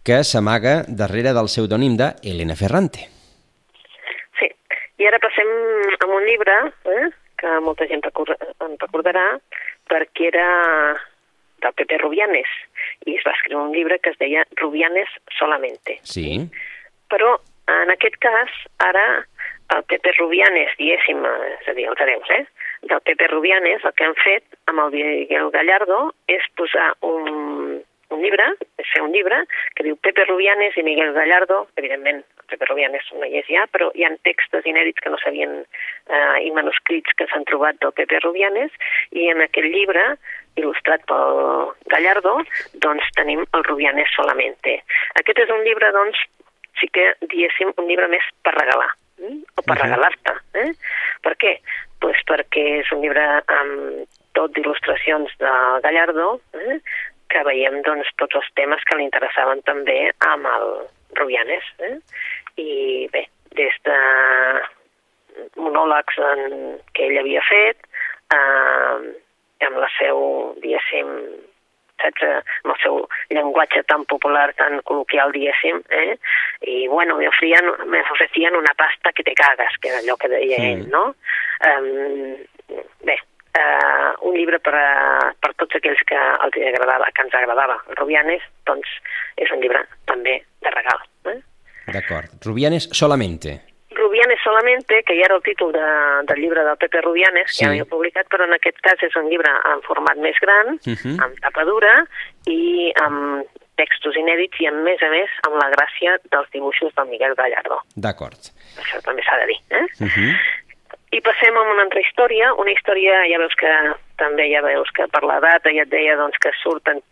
que 0.02 0.22
s'amaga 0.22 0.84
darrere 0.86 1.32
del 1.32 1.46
pseudònim 1.46 1.96
de 1.96 2.14
Elena 2.22 2.54
Ferrante. 2.54 3.08
I 4.98 5.08
ara 5.10 5.20
passem 5.22 5.50
a 5.98 6.06
un 6.06 6.26
llibre 6.28 6.54
eh, 6.90 7.08
que 7.40 7.56
molta 7.64 7.88
gent 7.90 8.04
recorda, 8.06 8.36
en 8.64 8.76
recordarà 8.80 9.26
perquè 9.90 10.30
era 10.30 10.46
del 11.64 11.74
Pepe 11.76 11.98
Rubianes 12.02 12.50
i 13.08 13.16
es 13.16 13.24
va 13.26 13.34
escriure 13.34 13.64
un 13.64 13.74
llibre 13.74 13.98
que 13.98 14.12
es 14.14 14.20
deia 14.20 14.44
Rubianes 14.60 15.10
solamente. 15.38 15.98
Sí. 16.02 16.44
Però 17.10 17.36
en 17.72 17.90
aquest 17.90 18.16
cas, 18.22 18.52
ara 18.84 19.24
el 19.74 19.82
Pepe 19.88 20.12
Rubianes, 20.18 20.74
diguéssim, 20.78 21.24
és 21.24 21.68
a 21.70 21.74
dir, 21.76 21.88
els 21.88 22.00
hereus, 22.04 22.30
eh? 22.36 22.44
del 22.84 23.00
Pepe 23.00 23.28
Rubianes, 23.28 23.84
el 23.84 23.94
que 23.96 24.04
han 24.04 24.16
fet 24.20 24.44
amb 24.68 24.82
el 24.84 24.92
Miguel 24.92 25.50
Gallardo 25.54 26.00
és 26.28 26.44
posar 26.58 26.92
un, 27.06 27.80
un 28.14 28.22
llibre, 28.22 28.46
és 28.78 28.90
fer 28.92 29.02
un 29.04 29.12
llibre, 29.14 29.42
que 29.76 29.84
diu 29.86 29.96
Pepe 29.96 30.24
Rubianes 30.28 30.76
i 30.80 30.84
Miguel 30.86 31.12
Gallardo, 31.16 31.66
evidentment, 31.80 32.22
Pepe 32.50 32.66
Rubianes 32.68 33.06
no 33.18 33.26
hi 33.26 33.38
és 33.40 33.48
ja, 33.50 33.66
però 33.72 33.90
hi 33.94 34.04
ha 34.04 34.12
textos 34.26 34.66
inèdits 34.68 35.00
que 35.02 35.10
no 35.12 35.18
s'havien, 35.18 35.64
eh, 36.08 36.38
i 36.46 36.50
manuscrits 36.56 37.12
que 37.18 37.26
s'han 37.30 37.46
trobat 37.50 37.80
del 37.82 37.92
Pepe 37.96 38.20
Rubianes, 38.24 38.70
i 39.12 39.28
en 39.32 39.42
aquest 39.44 39.68
llibre, 39.74 40.04
il·lustrat 40.60 41.02
pel 41.10 41.72
Gallardo, 41.90 42.36
doncs 42.84 43.08
tenim 43.16 43.44
el 43.56 43.64
Rubianes 43.66 44.12
solamente. 44.14 44.80
Aquest 45.20 45.40
és 45.46 45.50
un 45.50 45.64
llibre, 45.66 45.90
doncs, 45.96 46.20
sí 46.80 46.88
que, 46.94 47.14
diguéssim, 47.26 47.72
un 47.78 47.88
llibre 47.88 48.08
més 48.12 48.26
per 48.42 48.54
regalar, 48.54 48.90
eh? 49.22 49.34
o 49.58 49.62
per 49.62 49.74
Mhm. 49.78 49.82
regalar-te. 49.82 50.36
Eh? 50.54 50.72
Per 51.22 51.34
què? 51.36 51.58
Pues 52.00 52.16
perquè 52.28 52.80
és 52.82 52.92
un 52.92 53.00
llibre 53.00 53.24
amb 53.48 54.06
tot 54.34 54.52
d'il·lustracions 54.52 55.30
de 55.38 55.52
Gallardo, 55.82 56.40
eh? 56.54 56.78
Que 57.32 57.42
veiem 57.46 57.80
doncs, 57.86 58.10
tots 58.20 58.36
els 58.40 58.50
temes 58.58 58.82
que 58.88 58.98
li 58.98 59.06
interessaven 59.08 59.62
també 59.68 59.98
amb 60.28 60.46
el 60.50 60.68
Rubianes. 61.18 61.66
Eh? 61.78 61.96
I 62.60 62.70
bé, 63.12 63.26
des 63.58 63.74
de 63.86 63.98
monòlegs 65.58 66.20
en, 66.30 66.44
que 66.94 67.08
ell 67.08 67.18
havia 67.22 67.42
fet, 67.48 67.88
eh, 68.34 68.96
amb 69.66 69.80
la 69.80 69.90
seu, 69.96 70.20
diguéssim, 70.62 71.10
saps, 72.02 72.24
amb 72.28 72.72
el 72.74 72.80
seu 72.82 73.00
llenguatge 73.32 73.84
tan 73.90 74.04
popular, 74.10 74.48
tan 74.58 74.80
col·loquial, 74.88 75.32
diguéssim, 75.34 75.82
eh? 75.90 76.16
i 76.66 76.86
bueno, 76.88 77.16
me 77.18 77.28
ofrecían 77.30 78.56
una 78.56 78.74
pasta 78.76 79.12
que 79.12 79.22
te 79.22 79.34
cagas, 79.34 79.78
que 79.80 79.88
era 79.88 80.02
allò 80.02 80.16
que 80.16 80.28
deia 80.28 80.56
Sí. 80.58 80.72
ell, 80.72 80.88
no? 80.90 81.04
Um, 81.70 82.36
bé, 83.06 83.18
uh, 83.58 84.14
un 84.28 84.34
llibre 84.36 84.58
per, 84.60 84.74
a, 84.74 85.32
per 85.40 85.54
tots 85.60 85.76
aquells 85.76 86.00
que 86.06 86.16
els 86.16 86.56
agradava, 86.74 87.06
que 87.14 87.22
ens 87.22 87.34
agradava. 87.34 87.78
Rubianes, 87.98 88.42
doncs, 88.66 88.88
és 89.36 89.50
un 89.54 89.60
llibre 89.60 89.84
també 90.06 90.40
de 90.62 90.70
regal. 90.74 91.00
Eh? 91.32 91.38
D'acord. 91.92 92.30
Rubianes 92.44 92.88
solamente. 92.92 93.60
Rubianes 93.94 94.40
solamente, 94.42 95.02
que 95.06 95.14
ja 95.14 95.26
era 95.28 95.36
el 95.36 95.42
títol 95.42 95.70
de, 95.72 95.82
del 96.26 96.40
llibre 96.42 96.64
del 96.66 96.76
Pepe 96.76 97.00
Rubianes, 97.00 97.46
que 97.46 97.52
Sí. 97.54 97.64
ja 97.64 97.70
havia 97.70 97.84
publicat, 97.84 98.26
però 98.28 98.44
en 98.44 98.54
aquest 98.56 98.80
cas 98.82 99.00
és 99.02 99.14
un 99.16 99.28
llibre 99.30 99.50
en 99.72 99.82
format 99.82 100.16
més 100.18 100.34
gran, 100.42 100.78
Mhm. 100.84 101.20
amb 101.22 101.38
tapa 101.40 101.64
dura 101.64 102.04
i 102.46 102.92
amb 103.00 103.46
textos 103.76 104.14
inèdits 104.16 104.60
i, 104.60 104.66
a 104.66 104.72
més 104.72 105.00
a 105.02 105.08
més, 105.10 105.30
amb 105.46 105.56
la 105.62 105.68
gràcia 105.70 106.18
dels 106.30 106.50
dibuixos 106.50 106.94
del 106.94 107.08
Miguel 107.08 107.34
Gallardo. 107.34 107.80
D'acord. 107.96 108.38
Això 108.78 109.00
també 109.02 109.22
s'ha 109.22 109.36
de 109.38 109.46
dir. 109.46 109.58
Eh? 109.70 109.86
Uh 110.00 110.06
-huh. 110.06 110.34
I 111.14 111.20
passem 111.22 111.56
a 111.56 111.62
una 111.62 111.84
altra 111.86 112.02
història, 112.02 112.52
una 112.58 112.72
història, 112.74 113.20
ja 113.30 113.38
veus 113.38 113.54
que 113.60 113.72
també 114.18 114.48
ja 114.50 114.62
veus 114.64 114.90
que 114.96 115.06
per 115.12 115.22
la 115.26 115.40
data 115.42 115.70
ja 115.74 115.84
et 115.86 115.92
deia 115.92 116.16
doncs, 116.18 116.40
que 116.42 116.50
surten 116.62 117.02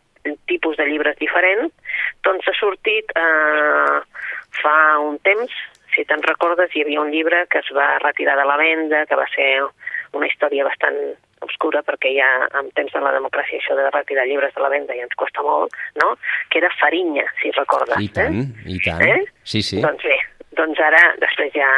tipus 0.51 0.77
de 0.79 0.87
llibres 0.87 1.19
diferents, 1.19 1.71
doncs 2.27 2.49
ha 2.49 2.55
sortit 2.59 3.11
eh, 3.19 3.99
fa 4.63 4.77
un 5.03 5.19
temps, 5.27 5.55
si 5.95 6.07
te'n 6.09 6.23
recordes, 6.25 6.73
hi 6.75 6.85
havia 6.85 7.03
un 7.03 7.11
llibre 7.13 7.45
que 7.53 7.61
es 7.61 7.71
va 7.77 7.99
retirar 8.03 8.39
de 8.39 8.47
la 8.49 8.57
venda, 8.59 9.05
que 9.07 9.19
va 9.19 9.27
ser 9.35 9.51
una 10.17 10.29
història 10.29 10.65
bastant 10.67 10.99
obscura 11.43 11.83
perquè 11.83 12.13
ja 12.15 12.29
en 12.61 12.71
temps 12.77 12.93
de 12.95 13.03
la 13.03 13.13
democràcia 13.17 13.59
això 13.59 13.75
de 13.79 13.89
retirar 13.91 14.29
llibres 14.29 14.55
de 14.55 14.63
la 14.63 14.71
venda 14.73 14.95
ja 14.95 15.07
ens 15.07 15.19
costa 15.19 15.43
molt, 15.43 15.75
no? 15.99 16.15
que 16.51 16.63
era 16.63 16.71
Farinya, 16.79 17.27
si 17.43 17.51
recordes. 17.57 17.99
I 17.99 18.11
tant, 18.15 18.39
eh? 18.39 18.77
i 18.77 18.79
tant. 18.85 19.03
Eh? 19.03 19.19
Sí, 19.43 19.63
sí. 19.67 19.83
Doncs 19.83 20.07
bé, 20.07 20.19
doncs 20.59 20.83
ara, 20.87 21.03
després 21.23 21.53
ja 21.57 21.71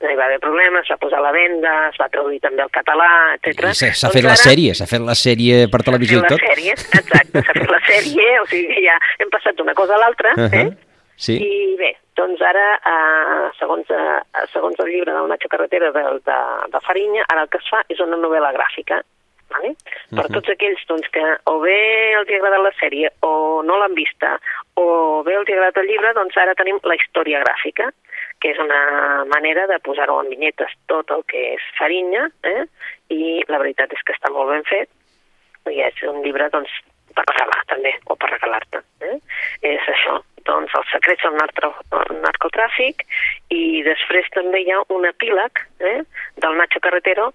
hi 0.00 0.14
va 0.16 0.24
haver 0.26 0.38
problemes, 0.40 0.82
es 0.84 0.90
va 0.90 0.96
posar 0.96 1.18
a 1.18 1.22
la 1.22 1.32
venda, 1.32 1.88
es 1.88 1.96
va 2.00 2.08
traduir 2.08 2.40
també 2.40 2.62
al 2.62 2.70
català, 2.70 3.08
etc. 3.38 3.72
S'ha 3.74 3.92
s'ha 3.94 4.10
fet 4.14 4.24
la 4.24 4.36
sèrie, 4.36 4.74
s'ha 4.74 4.86
fet 4.86 5.00
la 5.02 5.14
sèrie 5.18 5.68
per 5.72 5.82
televisió 5.82 6.18
i 6.18 6.20
S'ha 6.22 6.28
tot. 6.28 6.40
fet 6.40 6.48
la 6.48 6.54
sèrie, 6.54 6.72
exacte, 6.72 7.42
s'ha 7.42 7.52
fet 7.60 7.70
la 7.70 7.80
sèrie, 7.90 8.28
o 8.40 8.46
sigui 8.46 8.84
ja 8.86 8.98
hem 9.18 9.30
passat 9.30 9.56
d'una 9.58 9.74
cosa 9.74 9.94
a 9.94 9.98
l'altra, 10.04 10.34
Uh 10.36 10.48
eh? 10.52 10.64
-huh. 10.68 10.76
Sí. 11.18 11.34
I 11.34 11.74
bé, 11.76 11.96
doncs 12.14 12.40
ara, 12.40 12.78
eh, 12.78 13.50
segons, 13.58 13.90
eh, 13.90 14.20
segons 14.52 14.78
el 14.78 14.86
llibre 14.86 15.12
del 15.12 15.26
Nacho 15.28 15.48
Carretera 15.48 15.90
de, 15.90 16.02
de, 16.24 16.36
de 16.70 16.80
Farinya, 16.86 17.24
ara 17.28 17.42
el 17.42 17.48
que 17.48 17.58
es 17.58 17.68
fa 17.68 17.82
és 17.88 17.98
una 17.98 18.16
novel·la 18.16 18.52
gràfica, 18.54 19.02
vale? 19.50 19.74
per 20.14 20.26
Mhm. 20.28 20.32
tots 20.34 20.48
aquells 20.48 20.78
doncs, 20.86 21.08
que 21.10 21.24
o 21.46 21.58
bé 21.58 22.14
els 22.14 22.28
ha 22.30 22.36
agradat 22.36 22.62
la 22.62 22.72
sèrie 22.78 23.10
o 23.22 23.62
no 23.64 23.78
l'han 23.78 23.94
vista, 23.94 24.38
o 24.76 25.24
bé 25.24 25.34
els 25.34 25.48
ha 25.48 25.52
agradat 25.54 25.76
el 25.78 25.86
llibre, 25.88 26.12
doncs 26.14 26.36
ara 26.36 26.54
tenim 26.54 26.78
la 26.84 26.94
història 26.94 27.42
gràfica, 27.42 27.90
que 28.40 28.52
és 28.54 28.60
una 28.62 29.24
manera 29.30 29.66
de 29.70 29.78
posar-ho 29.84 30.20
en 30.22 30.30
vinyetes 30.32 30.74
tot 30.90 31.10
el 31.14 31.24
que 31.30 31.42
és 31.54 31.64
Farinya, 31.78 32.28
eh? 32.46 32.64
i 33.14 33.40
la 33.48 33.60
veritat 33.62 33.92
és 33.94 34.04
que 34.04 34.14
està 34.16 34.30
molt 34.34 34.52
ben 34.52 34.64
fet, 34.68 34.90
i 35.68 35.82
és 35.84 36.02
un 36.08 36.22
llibre 36.24 36.48
doncs, 36.54 36.72
per 37.16 37.24
regalar 37.26 37.62
també, 37.70 37.92
o 38.06 38.16
per 38.16 38.30
regalar-te. 38.32 38.82
Eh? 39.04 39.16
És 39.74 39.88
això, 39.92 40.18
doncs 40.48 40.74
els 40.78 40.90
secrets 40.94 41.24
del 41.26 41.36
narco, 41.38 41.72
narcotràfic 42.24 43.04
i 43.54 43.82
després 43.86 44.28
també 44.36 44.62
hi 44.64 44.72
ha 44.72 44.82
un 44.94 45.06
epíleg 45.08 45.64
eh, 45.80 46.00
del 46.42 46.60
Nacho 46.60 46.80
Carretero 46.84 47.32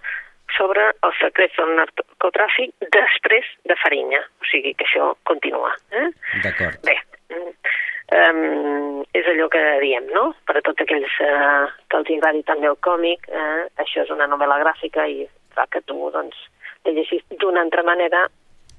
sobre 0.58 0.90
els 1.06 1.20
secrets 1.22 1.58
del 1.58 1.74
narcotràfic 1.80 2.74
després 2.94 3.50
de 3.70 3.78
Farinya, 3.82 4.22
o 4.42 4.50
sigui 4.52 4.76
que 4.78 4.88
això 4.88 5.14
continua. 5.30 5.74
Eh? 5.92 6.10
D'acord. 6.46 6.80
Bé, 6.86 6.98
um, 8.12 9.04
és 9.14 9.26
allò 9.28 9.48
que 9.50 9.62
diem, 9.82 10.06
no? 10.14 10.34
Per 10.48 10.58
a 10.58 10.62
tots 10.66 10.82
aquells 10.82 11.14
uh, 11.22 11.68
que 11.90 11.98
els 11.98 12.10
agradi 12.18 12.44
també 12.44 12.68
el 12.68 12.78
còmic, 12.84 13.28
uh, 13.30 13.64
això 13.78 14.04
és 14.04 14.10
una 14.10 14.28
novel·la 14.28 14.60
gràfica 14.64 15.08
i 15.08 15.28
fa 15.56 15.68
que 15.72 15.82
tu, 15.86 16.10
doncs, 16.12 16.36
te 16.84 16.92
llegis 16.92 17.24
d'una 17.40 17.62
altra 17.62 17.84
manera 17.84 18.28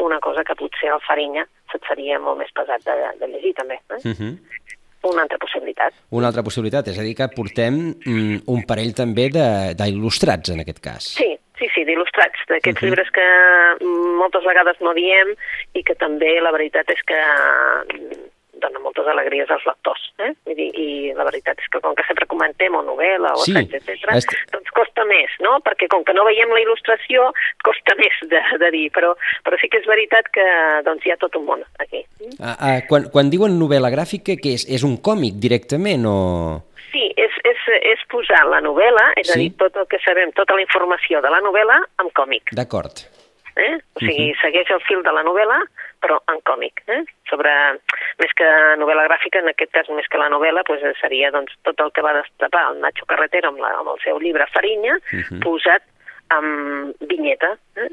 una 0.03 0.19
cosa 0.21 0.43
que 0.45 0.55
potser 0.59 0.91
al 0.91 1.01
Farinya 1.07 1.47
se't 1.71 1.87
seria 1.89 2.19
molt 2.19 2.39
més 2.39 2.51
pesat 2.53 2.83
de, 2.85 2.95
de 3.21 3.27
llegir, 3.31 3.55
també. 3.55 3.79
Eh? 3.91 4.01
Uh 4.05 4.15
-huh. 4.19 4.39
Una 5.05 5.23
altra 5.23 5.39
possibilitat. 5.39 5.93
Una 6.11 6.27
altra 6.29 6.43
possibilitat, 6.43 6.89
és 6.89 6.99
a 6.99 7.03
dir, 7.03 7.15
que 7.15 7.29
portem 7.29 7.95
mm, 8.07 8.37
un 8.47 8.63
parell 8.67 8.95
també 8.95 9.29
de- 9.29 9.75
d'il·lustrats, 9.77 10.51
en 10.53 10.61
aquest 10.61 10.81
cas. 10.81 11.03
Sí, 11.05 11.39
sí, 11.59 11.69
sí, 11.75 11.85
d'il·lustrats, 11.85 12.39
d'aquests 12.49 12.67
Mhm. 12.67 12.75
uh 12.75 12.81
-huh. 12.81 12.85
llibres 12.89 13.11
que 13.11 13.85
moltes 14.19 14.45
vegades 14.45 14.81
no 14.81 14.95
diem 14.95 15.35
i 15.75 15.83
que 15.83 15.95
també 15.95 16.41
la 16.41 16.51
veritat 16.53 16.89
és 16.91 17.03
que 17.03 17.21
dona 18.65 18.81
moltes 18.83 19.07
alegries 19.13 19.51
als 19.55 19.65
lectors. 19.69 20.03
Eh? 20.19 20.33
Vull 20.49 20.57
dir, 20.59 20.71
I 20.81 20.89
la 21.17 21.25
veritat 21.29 21.59
és 21.63 21.69
que 21.71 21.81
com 21.85 21.95
que 21.95 22.05
sempre 22.09 22.27
comentem 22.31 22.75
o 22.75 22.83
novel·la 22.83 23.33
o 23.37 23.45
Sí, 23.45 23.53
assaig, 23.53 23.75
etc, 23.81 24.11
est- 24.17 24.35
doncs 24.53 24.71
costa 24.75 25.05
més, 25.09 25.31
no? 25.45 25.59
Perquè 25.65 25.89
com 25.93 26.05
que 26.05 26.15
no 26.17 26.25
veiem 26.27 26.51
la 26.55 26.61
il·lustració, 26.65 27.31
costa 27.65 27.95
més 28.01 28.17
de, 28.31 28.41
de 28.63 28.71
dir, 28.75 28.91
però, 28.95 29.15
però 29.47 29.59
sí 29.61 29.69
que 29.69 29.79
és 29.83 29.87
veritat 29.91 30.29
que 30.35 30.45
doncs, 30.87 31.05
hi 31.07 31.13
ha 31.15 31.17
tot 31.21 31.37
un 31.37 31.47
món 31.47 31.65
aquí. 31.79 32.05
Ah, 32.41 32.57
ah, 32.59 32.79
quan, 32.89 33.09
quan 33.13 33.31
diuen 33.31 33.59
novel·la 33.61 33.91
gràfica, 33.95 34.37
què 34.41 34.55
és? 34.59 34.65
És 34.69 34.83
un 34.87 34.97
còmic 34.99 35.37
directament 35.43 36.07
o...? 36.07 36.17
Sí, 36.95 37.09
és, 37.19 37.35
és, 37.43 37.59
és 37.91 38.03
posar 38.11 38.45
la 38.47 38.61
novel·la, 38.63 39.09
és 39.19 39.29
a 39.31 39.35
Sí. 39.35 39.41
dir, 39.49 39.57
tot 39.59 39.75
el 39.77 39.87
que 39.91 39.99
sabem, 40.05 40.31
tota 40.33 40.55
la 40.55 40.63
informació 40.63 41.21
de 41.21 41.31
la 41.31 41.41
novel·la 41.43 41.81
en 42.05 42.11
còmic. 42.15 42.55
D'acord. 42.55 43.03
Eh? 43.57 43.75
O 43.95 44.01
sigui, 44.01 44.31
uh 44.31 44.35
-huh. 44.35 44.41
segueix 44.43 44.71
el 44.71 44.81
fil 44.87 45.03
de 45.03 45.13
la 45.13 45.23
novel·la, 45.23 45.59
però 46.05 46.19
en 46.29 46.41
còmic. 46.45 46.83
Eh? 46.93 47.01
Sobre, 47.31 47.51
més 48.21 48.33
que 48.37 48.51
novel·la 48.83 49.07
gràfica, 49.09 49.41
en 49.41 49.49
aquest 49.55 49.73
cas 49.73 49.89
més 49.97 50.09
que 50.13 50.21
la 50.21 50.29
novel·la, 50.33 50.63
doncs, 50.69 50.85
seria 51.01 51.31
doncs, 51.33 51.57
tot 51.65 51.81
el 51.81 51.91
que 51.97 52.05
va 52.05 52.13
destapar 52.21 52.67
el 52.71 52.81
Nacho 52.85 53.09
Carretero 53.09 53.49
amb, 53.55 53.63
la, 53.65 53.73
amb 53.81 53.95
el 53.95 54.01
seu 54.05 54.21
llibre 54.21 54.47
Farinya, 54.53 54.99
uh 55.01 55.17
Mhm. 55.17 55.25
-huh. 55.31 55.43
posat 55.45 55.83
amb 56.31 56.95
vinyeta. 57.09 57.57
Eh? 57.77 57.89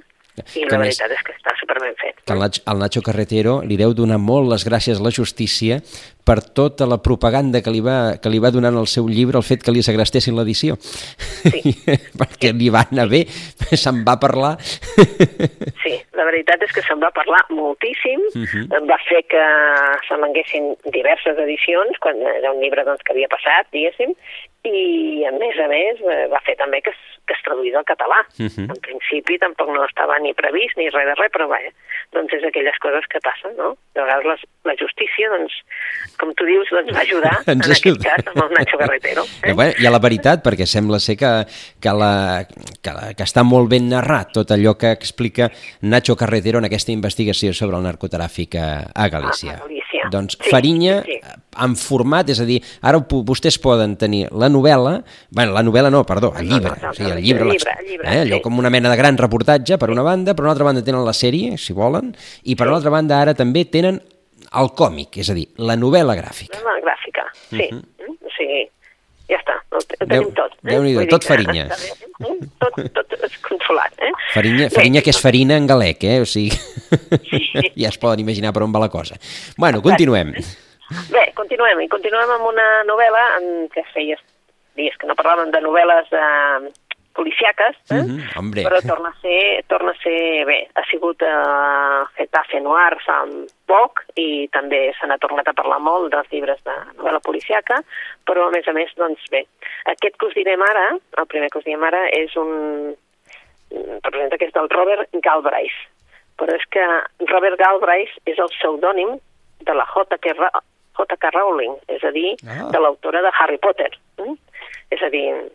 I 0.55 0.63
Que 0.63 0.69
la 0.71 0.79
més- 0.79 0.97
veritat 0.97 1.11
és 1.11 1.23
que 1.27 1.33
està 1.35 1.51
superben 1.59 1.93
fet. 1.99 2.15
Que 2.25 2.33
al 2.71 2.79
Nacho, 2.79 3.01
Carretero 3.01 3.61
li 3.67 3.75
deu 3.77 3.93
donar 3.93 4.17
molt 4.17 4.49
les 4.49 4.63
gràcies 4.65 4.99
a 4.99 5.03
la 5.03 5.11
justícia 5.11 5.81
per 6.23 6.39
tota 6.41 6.85
la 6.85 6.99
propaganda 7.01 7.61
que 7.61 7.71
li 7.71 7.81
va, 7.81 8.17
que 8.21 8.29
li 8.29 8.39
va 8.39 8.51
donar 8.51 8.71
en 8.71 8.77
el 8.77 8.87
seu 8.87 9.07
llibre 9.09 9.37
el 9.37 9.43
fet 9.43 9.63
que 9.63 9.71
li 9.71 9.81
segrestessin 9.83 10.35
l'edició. 10.37 10.75
Sí. 10.79 11.73
Perquè 12.19 12.53
li 12.53 12.69
va 12.69 12.85
anar 12.91 13.07
bé, 13.09 13.25
se'n 13.75 14.03
va 14.07 14.17
parlar. 14.21 14.57
Sí, 15.81 15.93
la 16.15 16.25
veritat 16.27 16.61
és 16.63 16.71
que 16.75 16.83
se'n 16.85 17.01
va 17.01 17.09
parlar 17.15 17.41
moltíssim, 17.49 18.21
uh 18.21 18.37
Mhm. 18.39 18.69
-huh. 18.69 18.87
va 18.89 18.97
fer 19.09 19.23
que 19.27 19.43
se'n 20.07 20.21
venguessin 20.21 20.75
diverses 20.93 21.37
edicions, 21.37 21.97
quan 21.99 22.15
era 22.21 22.51
un 22.53 22.61
llibre 22.61 22.83
doncs, 22.85 23.01
que 23.03 23.11
havia 23.13 23.27
passat, 23.27 23.67
diguéssim, 23.71 24.13
i 24.63 25.25
a 25.25 25.31
més 25.31 25.57
a 25.59 25.67
més 25.67 25.99
va 26.31 26.39
fer 26.45 26.55
també 26.55 26.81
que 26.81 26.91
traduís 27.71 27.75
al 27.75 27.85
català. 27.85 28.19
Uh 28.37 28.45
-huh. 28.45 28.69
En 28.69 28.81
principi 28.81 29.37
tampoc 29.39 29.69
no 29.69 29.85
estava 29.85 30.19
ni 30.19 30.33
previst 30.33 30.77
ni 30.77 30.89
res 30.89 31.05
de 31.05 31.15
res, 31.15 31.31
però 31.31 31.47
bé, 31.47 31.73
doncs 32.11 32.33
és 32.33 32.43
aquelles 32.43 32.77
coses 32.79 33.05
que 33.07 33.19
passen, 33.19 33.55
no? 33.57 33.77
De 33.95 34.01
vegades 34.01 34.25
la, 34.25 34.35
la 34.65 34.75
justícia, 34.75 35.29
doncs, 35.29 35.53
com 36.17 36.33
tu 36.33 36.45
dius, 36.45 36.67
doncs 36.69 36.91
va 36.93 37.01
ajudar, 37.01 37.37
en 37.47 37.57
Ens 37.57 37.69
aquest 37.69 37.85
ajuda. 37.85 38.15
cas, 38.15 38.27
amb 38.27 38.43
el 38.43 38.51
Nacho 38.57 38.77
Carretero. 38.77 39.23
Eh? 39.43 39.53
Bueno, 39.53 39.73
I 39.79 39.85
a 39.85 39.91
la 39.91 39.99
veritat, 39.99 40.43
perquè 40.43 40.65
sembla 40.65 40.99
ser 40.99 41.17
que, 41.17 41.45
que, 41.81 41.89
la, 41.89 42.45
que, 42.83 42.91
la, 42.91 43.13
que 43.13 43.23
està 43.23 43.43
molt 43.43 43.69
ben 43.69 43.89
narrat 43.89 44.31
tot 44.33 44.51
allò 44.51 44.77
que 44.77 44.91
explica 44.91 45.51
Nacho 45.81 46.15
Carretero 46.15 46.59
en 46.59 46.65
aquesta 46.65 46.91
investigació 46.91 47.53
sobre 47.53 47.77
el 47.77 47.83
narcotràfic 47.83 48.55
a, 48.55 48.91
a 48.93 49.09
Galícia. 49.09 49.51
Ah, 49.51 49.55
a 49.55 49.67
Galícia. 49.67 49.80
Doncs 50.09 50.37
Sí, 50.41 50.49
Farinya, 50.49 51.03
sí, 51.03 51.19
sí. 51.21 51.41
en 51.65 51.75
format, 51.75 52.29
és 52.29 52.39
a 52.39 52.45
dir, 52.45 52.61
ara 52.81 52.97
vostès 53.07 53.59
poden 53.61 53.97
tenir 53.97 54.27
la 54.31 54.47
novel·la, 54.49 55.03
bueno, 55.31 55.51
la 55.53 55.61
novel·la 55.63 55.91
no, 55.91 56.03
perdó, 56.05 56.33
el 56.37 56.47
llibre, 56.49 56.71
no, 56.71 56.75
no, 56.81 56.89
o 56.89 56.93
sigui, 56.93 57.11
el 57.11 57.17
el 57.17 57.23
llibre, 57.23 57.43
llibre, 57.45 57.57
l'ex- 57.57 57.79
el 57.79 57.87
llibre, 57.87 58.07
eh, 58.07 58.21
allò 58.25 58.35
sí. 58.37 58.41
com 58.41 58.57
una 58.59 58.69
mena 58.69 58.89
de 58.89 58.95
gran 58.97 59.17
reportatge, 59.17 59.77
per 59.77 59.89
una 59.89 60.01
banda, 60.01 60.33
per 60.33 60.43
una 60.45 60.51
altra 60.51 60.65
banda 60.65 60.81
tenen 60.83 61.03
la 61.05 61.13
sèrie, 61.13 61.57
si 61.57 61.73
volen, 61.73 62.15
i 62.43 62.55
per 62.55 62.67
l'altra 62.67 62.89
banda 62.89 63.19
ara 63.21 63.33
també 63.33 63.65
tenen 63.65 64.01
el 64.53 64.69
còmic, 64.75 65.17
és 65.17 65.29
a 65.29 65.33
dir, 65.33 65.47
la 65.57 65.75
novel·la 65.75 66.15
gràfica. 66.15 66.57
La 66.63 66.79
gràfica, 66.81 67.27
sí. 67.49 67.69
Uh 67.71 67.77
-huh. 67.77 68.15
O 68.25 68.29
sigui, 68.37 68.69
ja 69.31 69.37
està, 69.39 69.55
ho, 69.71 69.79
ho 69.79 70.05
Déu- 70.05 70.07
tenim 70.11 70.31
tot. 70.37 70.53
Eh? 70.61 70.69
Déu-n'hi-do, 70.73 71.05
tot 71.11 71.25
Farinya. 71.27 71.65
bé, 71.71 71.91
eh? 72.27 72.35
Tot, 72.61 72.75
tot 72.97 73.13
és 73.17 73.37
controlat, 73.47 73.93
eh? 74.03 74.11
Farinya, 74.35 74.67
Bé, 74.67 74.73
farinya 74.75 75.01
que 75.05 75.09
és 75.15 75.21
farina 75.23 75.55
en 75.57 75.65
galec, 75.69 76.03
eh? 76.03 76.19
O 76.21 76.27
sigui, 76.29 76.51
ja 77.81 77.89
es 77.89 77.97
poden 78.01 78.19
imaginar 78.25 78.51
per 78.53 78.63
on 78.67 78.73
va 78.75 78.83
la 78.83 78.89
cosa. 78.93 79.15
Bueno, 79.57 79.81
continuem. 79.81 80.33
Bé, 81.09 81.23
continuem, 81.37 81.79
i 81.85 81.87
continuem 81.89 82.33
amb 82.35 82.49
una 82.51 82.67
novel·la 82.83 83.23
en 83.39 83.45
què 83.71 83.85
feia 83.93 84.17
dies 84.75 84.95
que 84.99 85.07
no 85.07 85.15
parlàvem 85.19 85.49
de 85.51 85.59
novel·les 85.63 86.11
eh, 86.15 86.71
policiaques, 87.17 87.75
eh? 87.91 88.01
Mhm, 88.01 88.21
hombre. 88.37 88.63
però 88.63 88.79
torna 88.87 89.09
a 89.09 89.17
ser, 89.21 89.63
torna 89.67 89.91
a 89.91 89.99
ser 90.03 90.45
bé, 90.45 90.67
ha 90.75 90.83
sigut 90.89 91.21
eh, 91.21 92.03
Getafe 92.17 92.59
Noir 92.61 92.97
fa 93.05 93.25
poc 93.67 94.03
i 94.15 94.47
també 94.51 94.93
se 94.99 95.07
n'ha 95.07 95.17
tornat 95.17 95.47
a 95.47 95.53
parlar 95.53 95.79
molt 95.79 96.11
dels 96.11 96.29
llibres 96.31 96.59
de 96.63 96.75
novel·la 96.97 97.21
policiaca, 97.23 97.81
però 98.25 98.47
a 98.47 98.51
més 98.51 98.67
a 98.67 98.73
més, 98.73 98.91
doncs 98.97 99.23
bé, 99.31 99.45
aquest 99.85 100.17
que 100.17 100.27
us 100.27 100.35
direm 100.35 100.61
ara, 100.61 100.97
el 101.17 101.27
primer 101.27 101.49
que 101.49 101.59
us 101.59 101.65
direm 101.65 101.83
ara, 101.83 102.07
és 102.09 102.35
un... 102.35 102.95
representa 104.03 104.37
que 104.37 104.49
és 104.49 104.53
del 104.53 104.67
Robert 104.69 105.07
Galbraith, 105.23 105.77
però 106.37 106.55
és 106.55 106.65
que 106.73 106.83
Robert 107.29 107.57
Galbraith 107.59 108.11
és 108.25 108.37
el 108.39 108.51
pseudònim 108.57 109.15
de 109.61 109.73
la 109.73 109.85
J.K. 109.85 110.33
Ra-. 110.39 110.51
Rowling, 111.31 111.75
és 111.87 112.03
a 112.03 112.11
dir, 112.11 112.35
Ah. 112.45 112.69
de 112.71 112.79
l'autora 112.79 113.21
de 113.21 113.31
Harry 113.39 113.57
Potter. 113.57 113.89
Mm? 114.19 114.35
És 114.91 115.01
a 115.01 115.09
dir, 115.09 115.51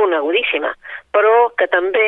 conegudíssima, 0.00 0.72
però 1.14 1.50
que 1.60 1.68
també 1.68 2.06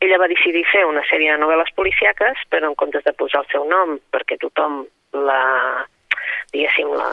ella 0.00 0.18
va 0.22 0.30
decidir 0.30 0.62
fer 0.70 0.84
una 0.88 1.02
sèrie 1.10 1.34
de 1.34 1.40
novel·les 1.42 1.74
policiaques, 1.76 2.46
però 2.52 2.70
en 2.70 2.78
comptes 2.78 3.04
de 3.04 3.12
posar 3.18 3.42
el 3.42 3.50
seu 3.52 3.66
nom, 3.68 3.98
perquè 4.14 4.38
tothom 4.42 4.84
la 5.12 5.42
diguéssim, 6.54 6.94
la, 6.96 7.10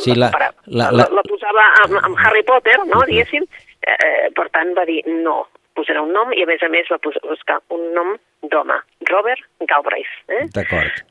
Sí, 0.00 0.14
la- 0.14 0.30
la- 0.38 0.52
la, 0.66 0.90
la- 0.96 1.08
la 1.12 1.22
posava 1.28 1.64
amb, 1.82 1.96
amb 2.04 2.16
Harry 2.24 2.42
Potter, 2.46 2.76
no, 2.88 3.02
diguéssim, 3.08 3.44
eh, 3.82 4.28
per 4.36 4.46
tant 4.54 4.70
va 4.76 4.84
dir 4.88 5.00
no, 5.06 5.42
posarà 5.76 6.00
un 6.02 6.12
nom 6.14 6.32
i 6.32 6.42
a 6.44 6.46
més 6.48 6.62
a 6.62 6.68
més 6.72 6.88
va 6.92 6.98
posar, 7.02 7.20
buscar 7.28 7.58
un 7.76 7.82
nom 7.96 8.14
d'home, 8.42 8.78
Robert 9.10 9.42
Galbraith. 9.68 10.14
Eh? 10.28 10.44
D'acord. 10.56 11.02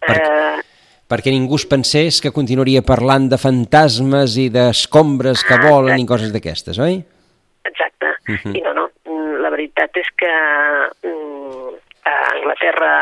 Per- 0.00 0.14
Eh, 0.14 0.60
Perquè 1.08 1.32
ningú 1.32 1.56
es 1.56 1.64
pensés 1.64 2.20
que 2.20 2.32
continuaria 2.36 2.82
parlant 2.84 3.30
de 3.32 3.38
fantasmes 3.40 4.36
i 4.36 4.50
d'escombres 4.52 5.40
que 5.48 5.54
Ah, 5.56 5.62
volen 5.70 5.94
i 5.96 6.02
exacte. 6.02 6.10
coses 6.12 6.32
d'aquestes, 6.34 6.78
oi? 6.78 6.98
Exacte. 7.64 8.12
Mhm. 8.28 8.56
I 8.56 8.60
no, 8.60 8.74
no, 8.76 8.86
la 9.40 9.50
veritat 9.50 9.96
és 9.96 10.08
que 10.20 10.28
mm, 11.08 11.72
a 12.04 12.14
Anglaterra 12.34 12.92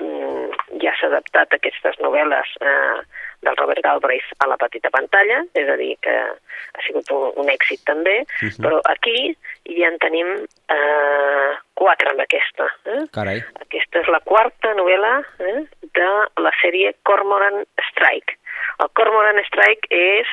mm, 0.00 0.80
ja 0.80 0.94
s'ha 0.96 1.10
adaptat 1.12 1.52
aquestes 1.58 2.00
novel·les 2.00 2.54
eh, 2.64 3.00
del 3.42 3.56
Robert 3.56 3.80
Galbraith 3.82 4.32
a 4.44 4.46
la 4.50 4.56
petita 4.60 4.90
pantalla, 4.90 5.42
és 5.54 5.68
a 5.68 5.76
dir, 5.80 5.94
que 6.04 6.12
ha 6.12 6.82
sigut 6.86 7.08
un, 7.10 7.32
un 7.40 7.48
èxit 7.48 7.80
també, 7.88 8.24
Mhm. 8.42 8.60
però 8.64 8.80
aquí 8.84 9.36
ja 9.64 9.88
en 9.88 9.98
tenim 9.98 10.26
eh, 10.68 11.52
quatre 11.74 12.10
amb 12.10 12.20
aquesta. 12.20 12.66
Eh? 12.84 13.00
Carai. 13.12 13.42
Aquesta 13.64 14.00
és 14.00 14.08
la 14.08 14.20
quarta 14.20 14.74
novel·la 14.74 15.14
eh, 15.40 15.64
de 15.94 16.10
la 16.44 16.52
sèrie 16.60 16.94
Cormoran 17.02 17.64
Strike. 17.90 18.36
El 18.80 18.88
Cormoran 18.94 19.40
Strike 19.48 19.88
és 19.90 20.26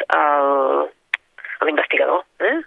l'investigador. 1.65 2.23
Eh? 2.39 2.57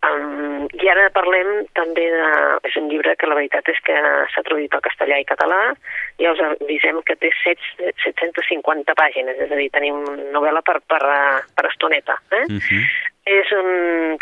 Um, 0.00 0.64
I 0.80 0.88
ara 0.88 1.10
parlem 1.12 1.66
també 1.76 2.06
de... 2.08 2.28
És 2.64 2.76
un 2.80 2.86
llibre 2.88 3.12
que 3.20 3.28
la 3.28 3.36
veritat 3.36 3.68
és 3.68 3.80
que 3.84 3.96
s'ha 4.32 4.44
traduït 4.46 4.72
al 4.72 4.84
castellà 4.86 5.18
i 5.20 5.26
català. 5.28 5.58
Ja 6.22 6.32
us 6.32 6.40
avisem 6.46 7.02
que 7.04 7.18
té 7.20 7.32
set, 7.42 7.60
750 8.06 8.96
pàgines, 8.96 9.36
és 9.44 9.52
a 9.52 9.58
dir, 9.60 9.68
tenim 9.74 10.00
novel·la 10.32 10.64
per, 10.64 10.78
per, 10.88 11.02
eh, 11.04 11.42
per 11.56 11.66
estoneta. 11.68 12.16
Eh? 12.32 12.46
Mhm. 12.48 12.86
És 13.30 13.52
un, 13.52 13.68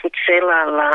potser 0.02 0.40
la, 0.42 0.64
la, 0.66 0.90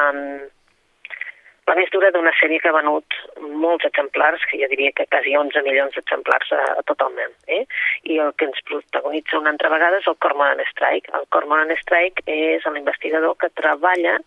la 1.68 1.76
més 1.78 1.92
dura 1.94 2.12
d'una 2.12 2.34
sèrie 2.40 2.60
que 2.60 2.70
ha 2.70 2.76
venut 2.76 3.16
molts 3.64 3.86
exemplars, 3.88 4.44
que 4.50 4.60
jo 4.60 4.68
diria 4.72 4.92
que 4.98 5.08
quasi 5.08 5.36
11 5.40 5.64
milions 5.68 5.96
d'exemplars 5.96 6.52
a, 6.58 6.62
a 6.80 6.84
tot 6.90 7.04
el 7.06 7.14
món. 7.16 7.36
Eh? 7.48 7.64
I 8.12 8.20
el 8.26 8.34
que 8.38 8.50
ens 8.50 8.60
protagonitza 8.68 9.40
una 9.40 9.54
altra 9.56 9.72
vegada 9.72 10.02
és 10.02 10.10
el 10.12 10.20
Cormoran 10.26 10.64
Strike. 10.72 11.12
El 11.20 11.28
Cormoran 11.36 11.72
Strike 11.80 12.26
és 12.28 12.68
l'investigador 12.68 13.38
que 13.40 13.52
treballa 13.60 14.18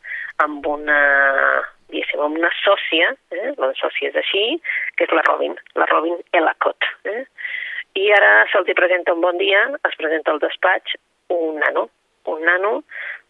amb 0.45 0.67
una, 0.71 1.01
diguéssim, 1.93 2.25
amb 2.25 2.41
una 2.41 2.53
sòcia, 2.63 3.13
eh? 3.37 3.53
la 3.61 3.73
sòcia 3.81 4.13
és 4.13 4.21
així, 4.23 4.45
que 4.97 5.09
és 5.09 5.17
la 5.17 5.25
Robin, 5.29 5.57
la 5.77 5.89
Robin 5.93 6.21
Elacott. 6.37 6.89
Eh? 7.13 7.23
I 8.01 8.11
ara 8.17 8.33
se'ls 8.53 8.73
presenta 8.77 9.15
un 9.17 9.25
bon 9.25 9.39
dia, 9.41 9.67
es 9.89 10.01
presenta 10.01 10.33
al 10.33 10.41
despatx 10.41 10.97
un 11.33 11.61
nano, 11.61 11.89
un 12.33 12.45
nano 12.45 12.79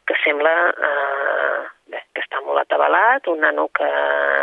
que 0.06 0.14
sembla 0.22 0.54
eh, 0.70 1.62
que 1.90 2.22
està 2.22 2.40
molt 2.44 2.62
atabalat, 2.62 3.28
un 3.30 3.42
nano 3.44 3.68
que 3.74 3.88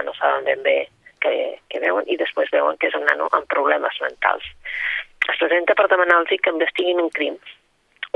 no 0.05 0.13
saben 0.17 0.47
ben 0.47 0.63
bé 0.65 0.77
què, 1.23 1.33
què 1.71 1.81
veuen 1.83 2.07
i 2.11 2.17
després 2.19 2.51
veuen 2.53 2.77
que 2.79 2.89
és 2.89 2.97
un 2.99 3.05
nano 3.09 3.29
amb 3.31 3.49
problemes 3.51 3.99
mentals. 4.03 4.45
Es 5.29 5.39
presenta 5.39 5.75
per 5.79 5.87
demanar-los 5.91 6.31
que 6.43 6.51
investiguin 6.51 7.01
un 7.03 7.09
crim. 7.15 7.37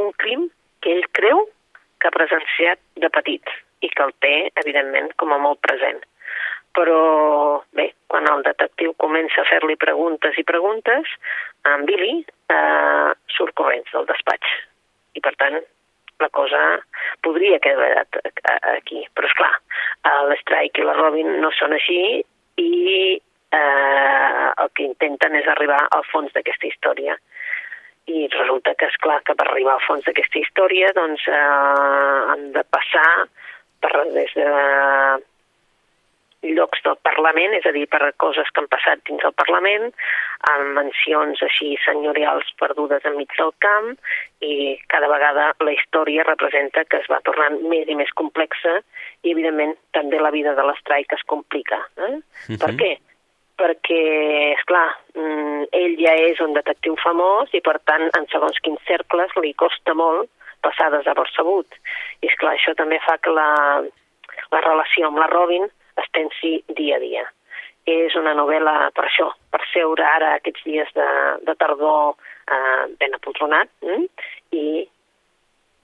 Un 0.03 0.11
crim 0.21 0.49
que 0.83 0.93
ell 0.95 1.07
creu 1.19 1.45
que 1.99 2.09
ha 2.09 2.15
presenciat 2.15 2.79
de 3.01 3.09
petit 3.09 3.55
i 3.81 3.89
que 3.93 4.03
el 4.03 4.13
té, 4.23 4.35
evidentment, 4.63 5.11
com 5.21 5.33
a 5.33 5.39
molt 5.41 5.61
present. 5.65 6.01
Però, 6.77 7.63
bé, 7.77 7.87
quan 8.11 8.27
el 8.29 8.43
detectiu 8.45 8.93
comença 9.01 9.41
a 9.41 9.47
fer-li 9.49 9.77
preguntes 9.81 10.37
i 10.37 10.45
preguntes, 10.45 11.13
en 11.65 11.85
Billy 11.89 12.19
eh, 12.53 13.11
surt 13.33 13.55
corrents 13.57 13.93
del 13.95 14.05
despatx. 14.09 14.53
I, 15.17 15.23
per 15.25 15.33
tant, 15.41 15.57
la 16.19 16.29
cosa 16.29 16.61
podria 17.25 17.59
quedar 17.59 18.05
aquí. 18.75 19.03
Però, 19.13 19.29
és 19.29 19.37
clar, 19.37 19.53
l'Strike 20.31 20.81
i 20.81 20.87
la 20.87 20.97
Robin 20.97 21.37
no 21.43 21.51
són 21.55 21.75
així 21.77 22.01
i 22.61 22.71
eh, 23.17 24.47
el 24.63 24.69
que 24.73 24.87
intenten 24.87 25.37
és 25.39 25.47
arribar 25.53 25.83
al 25.95 26.05
fons 26.11 26.33
d'aquesta 26.35 26.69
història. 26.69 27.17
I 28.07 28.27
resulta 28.31 28.73
que, 28.79 28.87
és 28.87 28.99
clar 29.03 29.19
que 29.27 29.35
per 29.35 29.49
arribar 29.49 29.75
al 29.75 29.85
fons 29.85 30.05
d'aquesta 30.07 30.39
història 30.39 30.93
doncs, 30.95 31.27
eh, 31.27 31.39
han 32.33 32.51
de 32.55 32.63
passar 32.71 33.09
per, 33.83 33.91
des 34.15 34.31
de 34.37 34.51
llocs 36.55 36.81
del 36.85 36.97
Parlament, 37.05 37.53
és 37.57 37.65
a 37.65 37.73
dir, 37.75 37.85
per 37.91 38.11
coses 38.21 38.49
que 38.51 38.61
han 38.61 38.69
passat 38.71 39.01
dins 39.07 39.23
del 39.23 39.35
Parlament, 39.37 39.89
amb 40.51 40.75
mansions 40.77 41.41
així 41.45 41.73
senyorials 41.83 42.49
perdudes 42.61 43.05
enmig 43.09 43.33
del 43.39 43.53
camp, 43.63 43.95
i 44.45 44.77
cada 44.91 45.09
vegada 45.11 45.49
la 45.65 45.73
història 45.73 46.25
representa 46.27 46.85
que 46.85 47.01
es 47.01 47.09
va 47.11 47.23
tornant 47.25 47.59
més 47.71 47.89
i 47.89 47.97
més 47.97 48.13
complexa 48.19 48.77
i, 49.23 49.33
evidentment, 49.33 49.75
també 49.97 50.21
la 50.21 50.33
vida 50.35 50.53
de 50.57 50.65
l'estraic 50.67 51.13
es 51.17 51.25
complica. 51.25 51.81
Eh? 51.97 52.13
Uh 52.13 52.21
-huh. 52.21 52.59
Per 52.63 52.71
què? 52.81 52.91
Perquè, 53.57 54.01
és 54.53 54.63
clar, 54.69 54.89
mm, 55.15 55.63
ell 55.71 55.95
ja 55.97 56.13
és 56.13 56.39
un 56.39 56.53
detectiu 56.53 56.95
famós 57.01 57.49
i, 57.53 57.61
per 57.61 57.79
tant, 57.85 58.09
en 58.17 58.27
segons 58.27 58.59
quins 58.59 58.81
cercles 58.85 59.31
li 59.41 59.53
costa 59.53 59.93
molt 59.93 60.29
passar 60.61 60.91
desapercebut. 60.91 61.67
I, 62.21 62.27
és 62.27 62.35
clar, 62.35 62.53
això 62.53 62.75
també 62.75 62.99
fa 62.99 63.17
que 63.17 63.31
la, 63.31 63.81
la 64.51 64.61
relació 64.61 65.07
amb 65.07 65.17
la 65.17 65.27
Robin 65.27 65.67
es 66.01 66.09
tensi 66.15 66.53
dia 66.77 66.97
a 66.97 67.03
dia. 67.03 67.25
És 67.87 68.15
una 68.19 68.33
novel·la 68.35 68.91
per 68.95 69.05
això, 69.07 69.29
per 69.53 69.61
seure 69.71 70.03
ara 70.03 70.33
aquests 70.37 70.65
dies 70.67 70.89
de, 70.95 71.07
de 71.47 71.55
tardor 71.55 72.17
eh, 72.51 72.83
ben 72.99 73.15
apotronat 73.15 73.71
eh? 73.87 74.01
i 74.51 74.83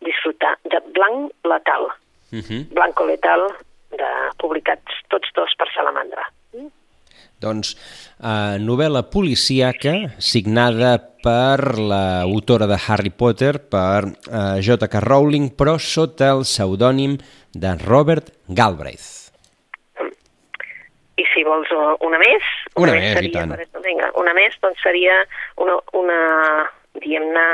disfrutar 0.04 0.58
de 0.68 0.82
Blanc 0.96 1.32
Letal. 1.48 1.88
Uh 2.34 2.44
-huh. 2.44 2.62
Blanco 2.74 3.06
Letal, 3.06 3.48
de, 3.92 4.10
publicats 4.38 5.00
tots 5.08 5.30
dos 5.36 5.56
per 5.58 5.68
Salamandra. 5.72 6.28
Mm? 6.54 6.70
Doncs 7.40 7.76
eh, 8.20 8.58
novel·la 8.60 9.04
policíaca 9.10 9.94
signada 10.20 10.98
per 11.24 11.80
l'autora 11.80 12.68
de 12.68 12.78
Harry 12.88 13.12
Potter, 13.12 13.60
per 13.60 14.04
eh, 14.04 14.62
J.K. 14.62 15.00
Rowling, 15.00 15.56
però 15.56 15.78
sota 15.78 16.32
el 16.36 16.44
pseudònim 16.44 17.18
de 17.54 17.78
Robert 17.86 18.34
Galbraith 18.48 19.23
si 21.34 21.44
vols 21.48 21.70
una 21.74 22.20
més... 22.22 22.48
Una, 22.76 22.94
una 22.94 23.00
més, 23.00 23.14
seria, 23.18 23.30
i 23.30 23.36
tant. 23.36 23.54
Per, 23.54 23.84
vinga, 23.86 24.10
una 24.20 24.34
més, 24.38 24.58
doncs 24.64 24.82
seria 24.86 25.20
una, 25.62 25.78
una 25.98 26.20
diguem-ne, 27.02 27.46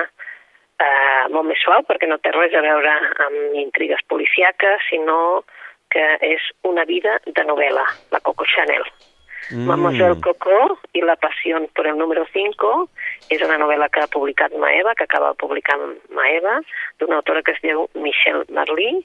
eh, 0.83 1.23
molt 1.33 1.47
més 1.49 1.61
suau, 1.63 1.83
perquè 1.87 2.09
no 2.09 2.19
té 2.23 2.33
res 2.35 2.55
a 2.55 2.63
veure 2.65 2.95
amb 3.25 3.59
intrigues 3.59 4.03
policiaques, 4.11 4.83
sinó 4.89 5.43
que 5.89 6.05
és 6.21 6.43
una 6.69 6.85
vida 6.85 7.17
de 7.25 7.45
novel·la, 7.47 7.85
la 8.13 8.19
Coco 8.21 8.45
Chanel. 8.45 8.85
Mm. 9.49 9.65
Mademoiselle 9.65 10.19
Coco 10.21 10.77
i 10.93 11.01
la 11.01 11.15
passió 11.17 11.57
per 11.73 11.87
el 11.89 11.97
número 11.97 12.25
5 12.29 12.73
és 13.33 13.41
una 13.41 13.57
novel·la 13.57 13.87
que 13.89 14.03
ha 14.03 14.11
publicat 14.13 14.53
Maeva, 14.61 14.93
que 14.93 15.07
acaba 15.07 15.31
de 15.33 15.39
publicar 15.41 15.79
Maeva, 16.13 16.59
d'una 17.01 17.17
autora 17.17 17.41
que 17.41 17.55
es 17.57 17.61
diu 17.65 17.87
Michelle 17.97 18.45
Marlí, 18.53 18.99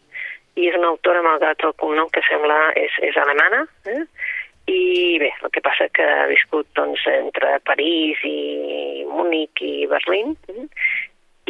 i 0.60 0.68
és 0.68 0.76
una 0.78 0.92
autora, 0.92 1.22
malgrat 1.24 1.64
el 1.66 1.72
cognom 1.80 2.10
que 2.14 2.22
sembla 2.28 2.58
és, 2.78 2.92
és 3.08 3.16
alemana, 3.18 3.64
eh? 3.90 4.02
I 4.66 5.18
bé, 5.20 5.31
el 5.44 5.50
que 5.53 5.61
passa 5.61 5.90
que 5.92 6.05
ha 6.05 6.27
viscut 6.31 6.66
doncs, 6.79 7.03
entre 7.11 7.59
París 7.68 8.20
i 8.24 9.05
Múnich 9.11 9.61
i 9.61 9.87
Berlín 9.90 10.33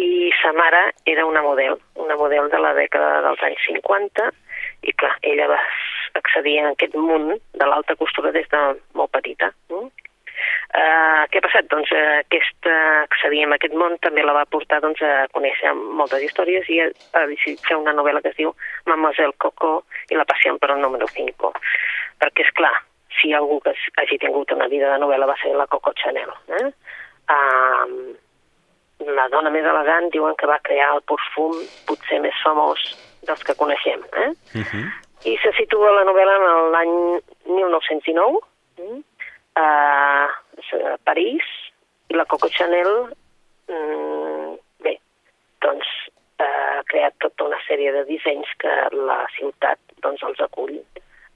i 0.03 0.31
sa 0.41 0.51
mare 0.53 0.89
era 1.07 1.27
una 1.27 1.43
model, 1.43 1.79
una 1.95 2.17
model 2.19 2.51
de 2.51 2.59
la 2.59 2.73
dècada 2.75 3.21
dels 3.23 3.43
anys 3.47 3.67
50 3.69 4.31
i 4.83 4.95
clar, 4.99 5.15
ella 5.23 5.47
va 5.53 5.61
accedir 6.19 6.59
a 6.61 6.73
aquest 6.73 6.97
món 6.99 7.37
de 7.37 7.69
l'alta 7.69 7.95
costura 8.01 8.33
des 8.35 8.49
de 8.51 8.63
molt 8.99 9.13
petita. 9.15 9.53
Uh, 10.75 11.23
què 11.31 11.39
ha 11.39 11.45
passat? 11.45 11.69
Doncs 11.71 11.93
uh, 11.95 12.19
aquesta, 12.25 12.73
accedir 13.05 13.45
a 13.45 13.53
aquest 13.55 13.77
món 13.79 13.95
també 14.03 14.25
la 14.27 14.35
va 14.35 14.49
portar 14.51 14.81
doncs, 14.83 15.03
a 15.03 15.29
conèixer 15.35 15.71
moltes 15.75 16.25
històries 16.27 16.67
i 16.75 16.81
ha 16.83 17.27
decidit 17.31 17.63
fer 17.69 17.79
una 17.79 17.95
novel·la 17.95 18.23
que 18.25 18.33
es 18.35 18.41
diu 18.41 18.51
Mademoiselle 18.89 19.39
Coco 19.39 19.77
i 20.11 20.19
la 20.19 20.27
passió 20.27 20.57
per 20.59 20.73
el 20.75 20.83
número 20.83 21.07
5. 21.15 21.53
Perquè, 22.25 22.47
és 22.47 22.53
clar, 22.59 22.75
si 23.25 23.33
algú 23.33 23.61
que 23.65 23.73
hagi 23.97 24.19
tingut 24.21 24.53
una 24.53 24.69
vida 24.69 24.93
de 24.93 25.01
novel·la 25.01 25.27
va 25.31 25.37
ser 25.41 25.55
la 25.57 25.67
Coco 25.73 25.95
Chanel. 25.97 26.29
Eh? 26.61 26.69
Um, 27.33 27.95
la 29.17 29.25
dona 29.33 29.51
més 29.55 29.65
elegant 29.65 30.11
diuen 30.13 30.37
que 30.37 30.49
va 30.51 30.61
crear 30.69 30.91
el 30.99 31.03
perfum 31.09 31.57
potser 31.89 32.21
més 32.21 32.37
famós 32.45 32.85
dels 33.25 33.43
que 33.49 33.57
coneixem. 33.57 34.05
Eh? 34.13 34.29
Uh 34.29 34.61
mhm. 34.61 34.69
-huh. 34.69 34.87
I 35.25 35.39
se 35.41 35.53
situa 35.57 35.91
la 35.91 36.05
novel·la 36.05 36.35
en 36.37 36.71
l'any 36.73 37.21
1909, 37.49 38.41
eh? 38.79 39.01
a 39.57 39.71
París, 41.05 41.45
i 42.09 42.15
la 42.15 42.27
Coco 42.27 42.49
Chanel, 42.49 43.09
mm, 43.69 44.57
bé, 44.85 44.99
doncs 45.61 45.87
ha 46.39 46.83
creat 46.85 47.15
tota 47.19 47.45
una 47.45 47.61
sèrie 47.67 47.93
de 47.93 48.05
dissenys 48.05 48.51
que 48.59 48.75
la 48.93 49.25
ciutat 49.39 49.79
doncs, 50.03 50.23
els 50.23 50.41
acull 50.41 50.77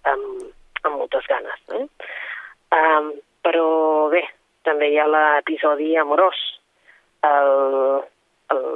amb, 0.02 0.52
amb 0.84 1.00
moltes 1.00 1.26
ganes. 1.30 1.62
Eh? 1.74 1.84
Um, 2.78 3.12
però 3.44 3.68
bé, 4.12 4.22
també 4.66 4.90
hi 4.92 4.98
ha 5.00 5.06
l'episodi 5.08 5.94
amorós. 5.96 6.40
El, 7.26 8.02
el, 8.54 8.66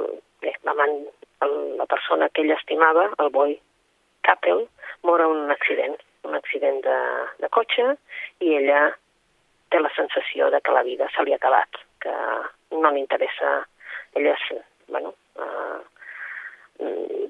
bé, 0.43 0.55
l'amant, 0.67 0.97
la 1.79 1.87
persona 1.89 2.29
que 2.31 2.43
ell 2.43 2.55
estimava, 2.55 3.09
el 3.19 3.31
boi 3.35 3.55
Capel, 4.23 4.65
mor 5.03 5.21
en 5.21 5.33
un 5.43 5.51
accident, 5.51 5.95
un 6.23 6.35
accident 6.39 6.79
de, 6.85 6.99
de 7.43 7.49
cotxe, 7.51 7.89
i 8.43 8.55
ella 8.59 8.85
té 9.71 9.81
la 9.81 9.91
sensació 9.95 10.49
de 10.53 10.61
que 10.63 10.75
la 10.75 10.83
vida 10.87 11.09
se 11.15 11.25
li 11.25 11.33
ha 11.33 11.39
acabat, 11.41 11.81
que 12.03 12.13
no 12.79 12.91
li 12.91 13.03
interessa, 13.03 13.55
ella 14.15 14.35
és, 14.37 14.63
bueno, 14.87 15.13
uh, 15.41 15.81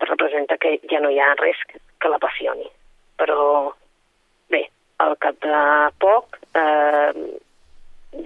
representa 0.04 0.58
que 0.58 0.78
ja 0.92 1.02
no 1.02 1.10
hi 1.10 1.20
ha 1.20 1.34
res 1.40 1.60
que 1.72 2.12
l'apassioni. 2.12 2.70
Però 3.20 3.74
Bé, 4.52 4.66
al 5.04 5.16
cap 5.24 5.40
de 5.44 5.62
poc 6.04 6.38
eh, 6.58 7.12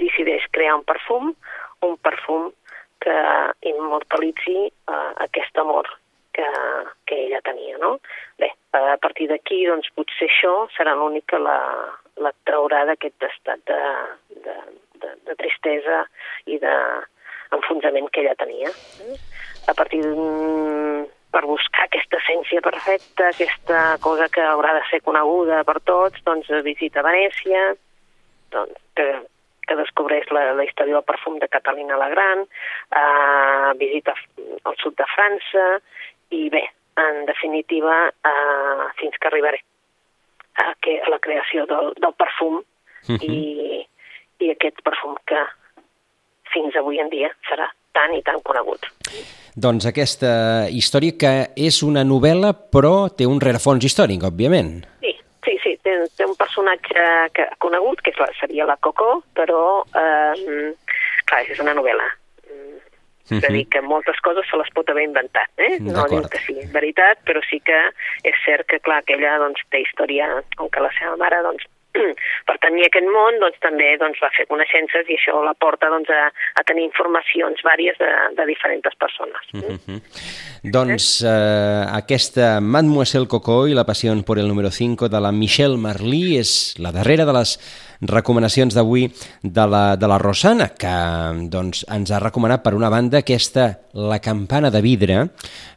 decideix 0.01 0.47
crear 0.55 0.77
un 0.79 0.85
perfum, 0.87 1.33
un 1.85 1.95
perfum 2.03 2.49
que 3.03 3.17
immortalitzi 3.69 4.57
eh, 4.67 5.11
aquest 5.27 5.57
amor 5.63 5.89
que, 6.37 6.47
que 7.05 7.19
ella 7.27 7.41
tenia, 7.45 7.77
no? 7.81 7.97
Bé, 8.37 8.51
a 8.77 8.97
partir 9.01 9.29
d'aquí, 9.31 9.63
doncs, 9.65 9.89
potser 9.97 10.27
això 10.29 10.53
serà 10.75 10.93
l'únic 10.97 11.25
que 11.31 11.39
la, 11.41 11.57
la 12.21 12.33
traurà 12.49 12.83
d'aquest 12.89 13.25
estat 13.29 13.63
de, 13.69 13.79
de, 14.45 14.57
de, 15.01 15.13
de 15.29 15.37
tristesa 15.41 16.03
i 16.45 16.59
d'enfonsament 16.61 18.11
que 18.13 18.21
ella 18.25 18.37
tenia. 18.37 18.73
A 19.67 19.73
partir 19.73 20.03
per 21.37 21.45
buscar 21.45 21.85
aquesta 21.85 22.17
essència 22.17 22.63
perfecta, 22.65 23.29
aquesta 23.29 23.81
cosa 24.01 24.25
que 24.33 24.41
haurà 24.41 24.73
de 24.73 24.85
ser 24.89 25.03
coneguda 25.05 25.61
per 25.67 25.77
tots, 25.85 26.23
doncs 26.25 26.49
visita 26.65 27.03
Venècia, 27.05 27.75
doncs, 28.55 28.79
que, 28.97 29.05
que 29.69 29.77
descobreix 29.77 30.31
la, 30.33 30.47
la 30.57 30.65
història 30.65 30.97
del 30.97 31.05
perfum 31.05 31.37
de 31.43 31.49
Catalina 31.53 31.99
la 32.01 32.09
Gran, 32.09 32.41
eh, 33.01 33.69
visita 33.77 34.17
el 34.41 34.79
sud 34.81 34.97
de 34.97 35.05
França, 35.13 35.67
i 36.33 36.47
bé, 36.49 36.63
en 37.05 37.27
definitiva, 37.29 37.99
eh, 38.09 38.89
fins 38.97 39.21
que 39.21 39.29
arribaré 39.29 39.61
a, 40.57 40.71
que, 40.81 40.97
a 41.05 41.13
la 41.13 41.21
creació 41.21 41.69
del, 41.69 41.93
del 42.01 42.17
perfum 42.17 42.63
-huh. 43.07 43.19
i, 43.21 43.85
i 44.39 44.51
aquest 44.51 44.81
perfum 44.81 45.15
que 45.29 45.45
fins 46.53 46.75
avui 46.75 46.99
en 46.99 47.09
dia 47.13 47.29
serà 47.49 47.69
tan 47.97 48.13
i 48.13 48.23
tan 48.25 48.39
conegut. 48.45 48.85
Doncs 49.57 49.87
aquesta 49.89 50.31
història 50.69 51.17
que 51.17 51.31
és 51.57 51.81
una 51.85 52.03
novel·la 52.05 52.53
però 52.73 53.09
té 53.09 53.25
un 53.25 53.41
rerefons 53.41 53.87
històric, 53.87 54.27
òbviament. 54.29 54.83
Sí, 55.01 55.15
sí, 55.47 55.55
sí, 55.63 55.73
té, 55.81 55.95
té 56.13 56.27
un 56.29 56.35
personatge 56.37 57.07
que, 57.33 57.47
conegut, 57.63 58.03
que 58.05 58.13
seria 58.37 58.67
la 58.69 58.77
Coco, 58.77 59.23
però 59.33 59.81
eh, 59.97 60.75
clar, 61.25 61.41
és 61.49 61.63
una 61.63 61.73
novel·la. 61.77 62.05
Mm. 62.45 62.75
És 63.39 63.43
a 63.43 63.49
dir, 63.49 63.63
mhm. 63.65 63.71
que 63.73 63.81
moltes 63.81 64.21
coses 64.23 64.45
se 64.47 64.59
les 64.61 64.69
pot 64.75 64.93
haver 64.93 65.07
inventat, 65.07 65.49
eh? 65.57 65.73
No 65.83 66.05
diu 66.11 66.29
que 66.31 66.43
sigui 66.45 66.69
veritat, 66.75 67.25
però 67.27 67.41
sí 67.49 67.59
que 67.65 67.79
és 68.29 68.37
cert 68.45 68.69
que, 68.69 68.79
clar, 68.85 69.01
que 69.09 69.17
ella 69.17 69.39
doncs, 69.41 69.65
té 69.73 69.81
història, 69.83 70.29
com 70.55 70.69
que 70.69 70.85
la 70.85 70.93
seva 70.99 71.17
mare 71.19 71.41
doncs, 71.49 71.65
per 72.47 72.57
tenir 72.63 72.87
aquest 72.87 73.07
món 73.13 73.39
doncs, 73.43 73.59
també 73.63 73.93
doncs, 74.01 74.19
va 74.23 74.31
fer 74.35 74.47
coneixences 74.49 75.09
i 75.09 75.17
això 75.19 75.39
la 75.45 75.55
porta 75.59 75.89
doncs, 75.93 76.09
a, 76.09 76.29
a 76.29 76.65
tenir 76.67 76.87
informacions 76.87 77.63
vàries 77.65 77.97
de, 78.01 78.11
de 78.37 78.45
diferents 78.49 78.97
persones. 78.99 79.43
Mm 79.53 79.77
-hmm. 79.77 79.99
Doncs 80.77 81.23
eh, 81.23 81.83
aquesta 82.01 82.59
Mademoiselle 82.61 83.27
Coco 83.27 83.67
i 83.67 83.73
la 83.73 83.85
passió 83.85 84.13
per 84.27 84.37
el 84.39 84.47
número 84.47 84.71
5 84.71 85.09
de 85.09 85.19
la 85.19 85.31
Michelle 85.31 85.77
Marlí 85.77 86.37
és 86.39 86.75
la 86.79 86.91
darrera 86.91 87.25
de 87.25 87.33
les 87.33 87.57
recomanacions 88.01 88.75
d'avui 88.75 89.07
de, 89.41 89.65
la, 89.65 89.95
de 89.97 90.07
la 90.09 90.17
Rosana, 90.21 90.69
que 90.77 90.93
doncs, 91.51 91.83
ens 91.93 92.11
ha 92.11 92.21
recomanat 92.21 92.63
per 92.65 92.75
una 92.77 92.91
banda 92.93 93.23
aquesta 93.23 93.75
La 93.97 94.19
campana 94.21 94.69
de 94.69 94.77
vidre, 94.85 95.15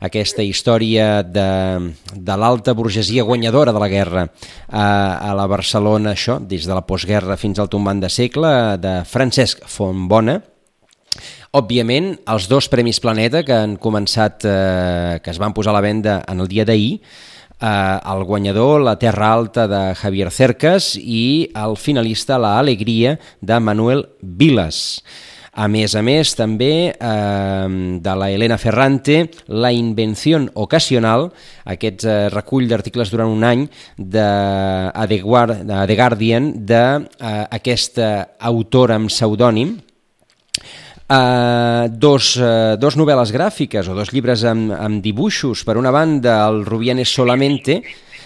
aquesta 0.04 0.44
història 0.44 1.22
de, 1.24 1.48
de 2.12 2.36
l'alta 2.36 2.74
burgesia 2.76 3.24
guanyadora 3.24 3.72
de 3.72 3.80
la 3.80 3.88
guerra 3.88 4.26
a, 4.68 4.84
a 5.30 5.32
la 5.38 5.46
Barcelona, 5.48 6.12
això, 6.12 6.36
des 6.36 6.68
de 6.68 6.76
la 6.76 6.84
postguerra 6.84 7.38
fins 7.40 7.58
al 7.58 7.72
tombant 7.72 8.02
de 8.02 8.12
segle, 8.12 8.76
de 8.76 8.98
Francesc 9.08 9.64
Fontbona, 9.64 10.40
Òbviament, 11.50 12.12
els 12.30 12.44
dos 12.46 12.68
Premis 12.70 13.00
Planeta 13.02 13.40
que 13.42 13.56
han 13.56 13.72
començat, 13.82 14.44
eh, 14.46 15.18
que 15.18 15.32
es 15.32 15.40
van 15.42 15.50
posar 15.56 15.72
a 15.72 15.80
la 15.80 15.82
venda 15.82 16.20
en 16.30 16.38
el 16.44 16.46
dia 16.46 16.62
d'ahir, 16.64 17.00
eh, 17.60 18.00
el 18.12 18.24
guanyador, 18.24 18.80
La 18.80 18.98
Terra 18.98 19.32
Alta, 19.32 19.66
de 19.68 19.94
Javier 19.94 20.30
Cercas, 20.30 20.94
i 20.96 21.50
el 21.54 21.76
finalista, 21.76 22.38
La 22.38 22.58
Alegria, 22.58 23.18
de 23.40 23.60
Manuel 23.60 24.08
Vilas. 24.20 25.02
A 25.52 25.66
més 25.66 25.96
a 25.98 26.02
més, 26.06 26.30
també 26.38 26.94
eh, 26.94 27.68
de 28.00 28.14
la 28.16 28.30
Elena 28.30 28.56
Ferrante, 28.58 29.30
La 29.48 29.72
invenció 29.74 30.38
ocasional, 30.54 31.30
aquest 31.66 32.06
eh, 32.06 32.28
recull 32.30 32.68
d'articles 32.70 33.10
durant 33.10 33.28
un 33.34 33.44
any 33.44 33.66
de, 33.96 34.24
a 34.94 35.06
The 35.10 35.20
Guardian 35.24 36.52
d'aquesta 36.70 38.10
eh, 38.22 38.26
autora 38.52 39.00
amb 39.00 39.10
pseudònim, 39.10 39.74
Uh, 41.10 41.88
dos, 41.90 42.36
uh, 42.38 42.76
dos 42.78 42.94
novel·les 42.94 43.32
gràfiques 43.34 43.88
o 43.90 43.96
dos 43.98 44.12
llibres 44.14 44.44
amb, 44.46 44.70
amb 44.76 45.00
dibuixos. 45.02 45.64
Per 45.66 45.74
una 45.74 45.90
banda, 45.90 46.36
el 46.46 46.62
Rubianes 46.62 47.10
Solamente, 47.10 47.80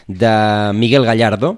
de 0.04 0.34
Miguel 0.76 1.06
Gallardo, 1.08 1.54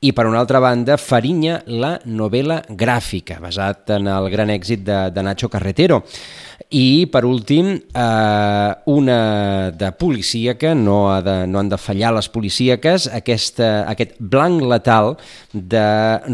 i 0.00 0.14
per 0.16 0.24
una 0.24 0.40
altra 0.40 0.56
banda, 0.64 0.96
Farinya, 0.96 1.58
la 1.68 1.98
novel·la 2.08 2.62
gràfica, 2.72 3.36
basat 3.44 3.92
en 3.98 4.08
el 4.08 4.30
gran 4.32 4.48
èxit 4.48 4.80
de, 4.86 5.02
de 5.12 5.24
Nacho 5.26 5.50
Carretero. 5.52 6.00
I, 6.70 7.08
per 7.10 7.24
últim, 7.26 7.72
eh, 7.74 8.74
una 8.86 9.72
de 9.74 9.90
policíaca, 9.98 10.70
no, 10.74 11.10
ha 11.10 11.20
de, 11.20 11.34
no 11.50 11.58
han 11.58 11.68
de 11.68 11.78
fallar 11.78 12.12
les 12.14 12.28
policíaques, 12.30 13.08
aquesta, 13.10 13.88
aquest 13.90 14.14
blanc 14.20 14.62
letal 14.70 15.16
de 15.50 15.82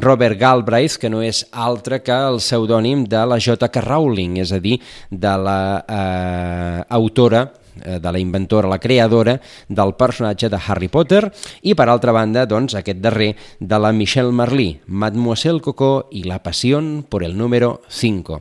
Robert 0.04 0.36
Galbraith, 0.36 0.98
que 1.00 1.08
no 1.08 1.22
és 1.24 1.40
altre 1.52 2.02
que 2.04 2.12
el 2.12 2.36
pseudònim 2.44 3.06
de 3.08 3.24
la 3.24 3.40
J.K. 3.40 3.80
Rowling, 3.88 4.36
és 4.44 4.52
a 4.52 4.60
dir, 4.60 4.76
de 5.08 5.36
la 5.40 5.60
eh, 5.88 6.84
autora 7.00 7.46
de 7.76 8.12
la 8.12 8.18
inventora, 8.18 8.68
la 8.68 8.78
creadora 8.78 9.38
del 9.68 9.94
personatge 9.94 10.48
de 10.48 10.60
Harry 10.66 10.88
Potter 10.88 11.24
i 11.62 11.74
per 11.74 11.88
altra 11.88 12.12
banda, 12.12 12.46
doncs, 12.46 12.74
aquest 12.74 13.02
darrer 13.02 13.34
de 13.60 13.78
la 13.78 13.92
Michelle 13.92 14.32
Marlí, 14.32 14.80
Mademoiselle 14.86 15.60
Coco 15.60 16.08
i 16.10 16.24
la 16.24 16.42
passió 16.42 16.76
por 17.08 17.24
el 17.24 17.36
número 17.36 17.80
5. 17.88 18.32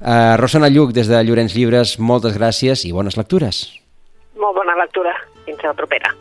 Uh, 0.00 0.36
Rosana 0.36 0.68
Lluc, 0.68 0.92
des 0.92 1.08
de 1.08 1.22
Llorenç 1.24 1.54
Llibres, 1.56 1.98
moltes 1.98 2.36
gràcies 2.38 2.84
i 2.88 2.92
bones 2.92 3.18
lectures. 3.20 3.66
Molt 4.40 4.56
bona 4.56 4.76
lectura. 4.80 5.14
Fins 5.44 5.60
a 5.64 5.72
la 5.72 5.76
propera. 5.76 6.14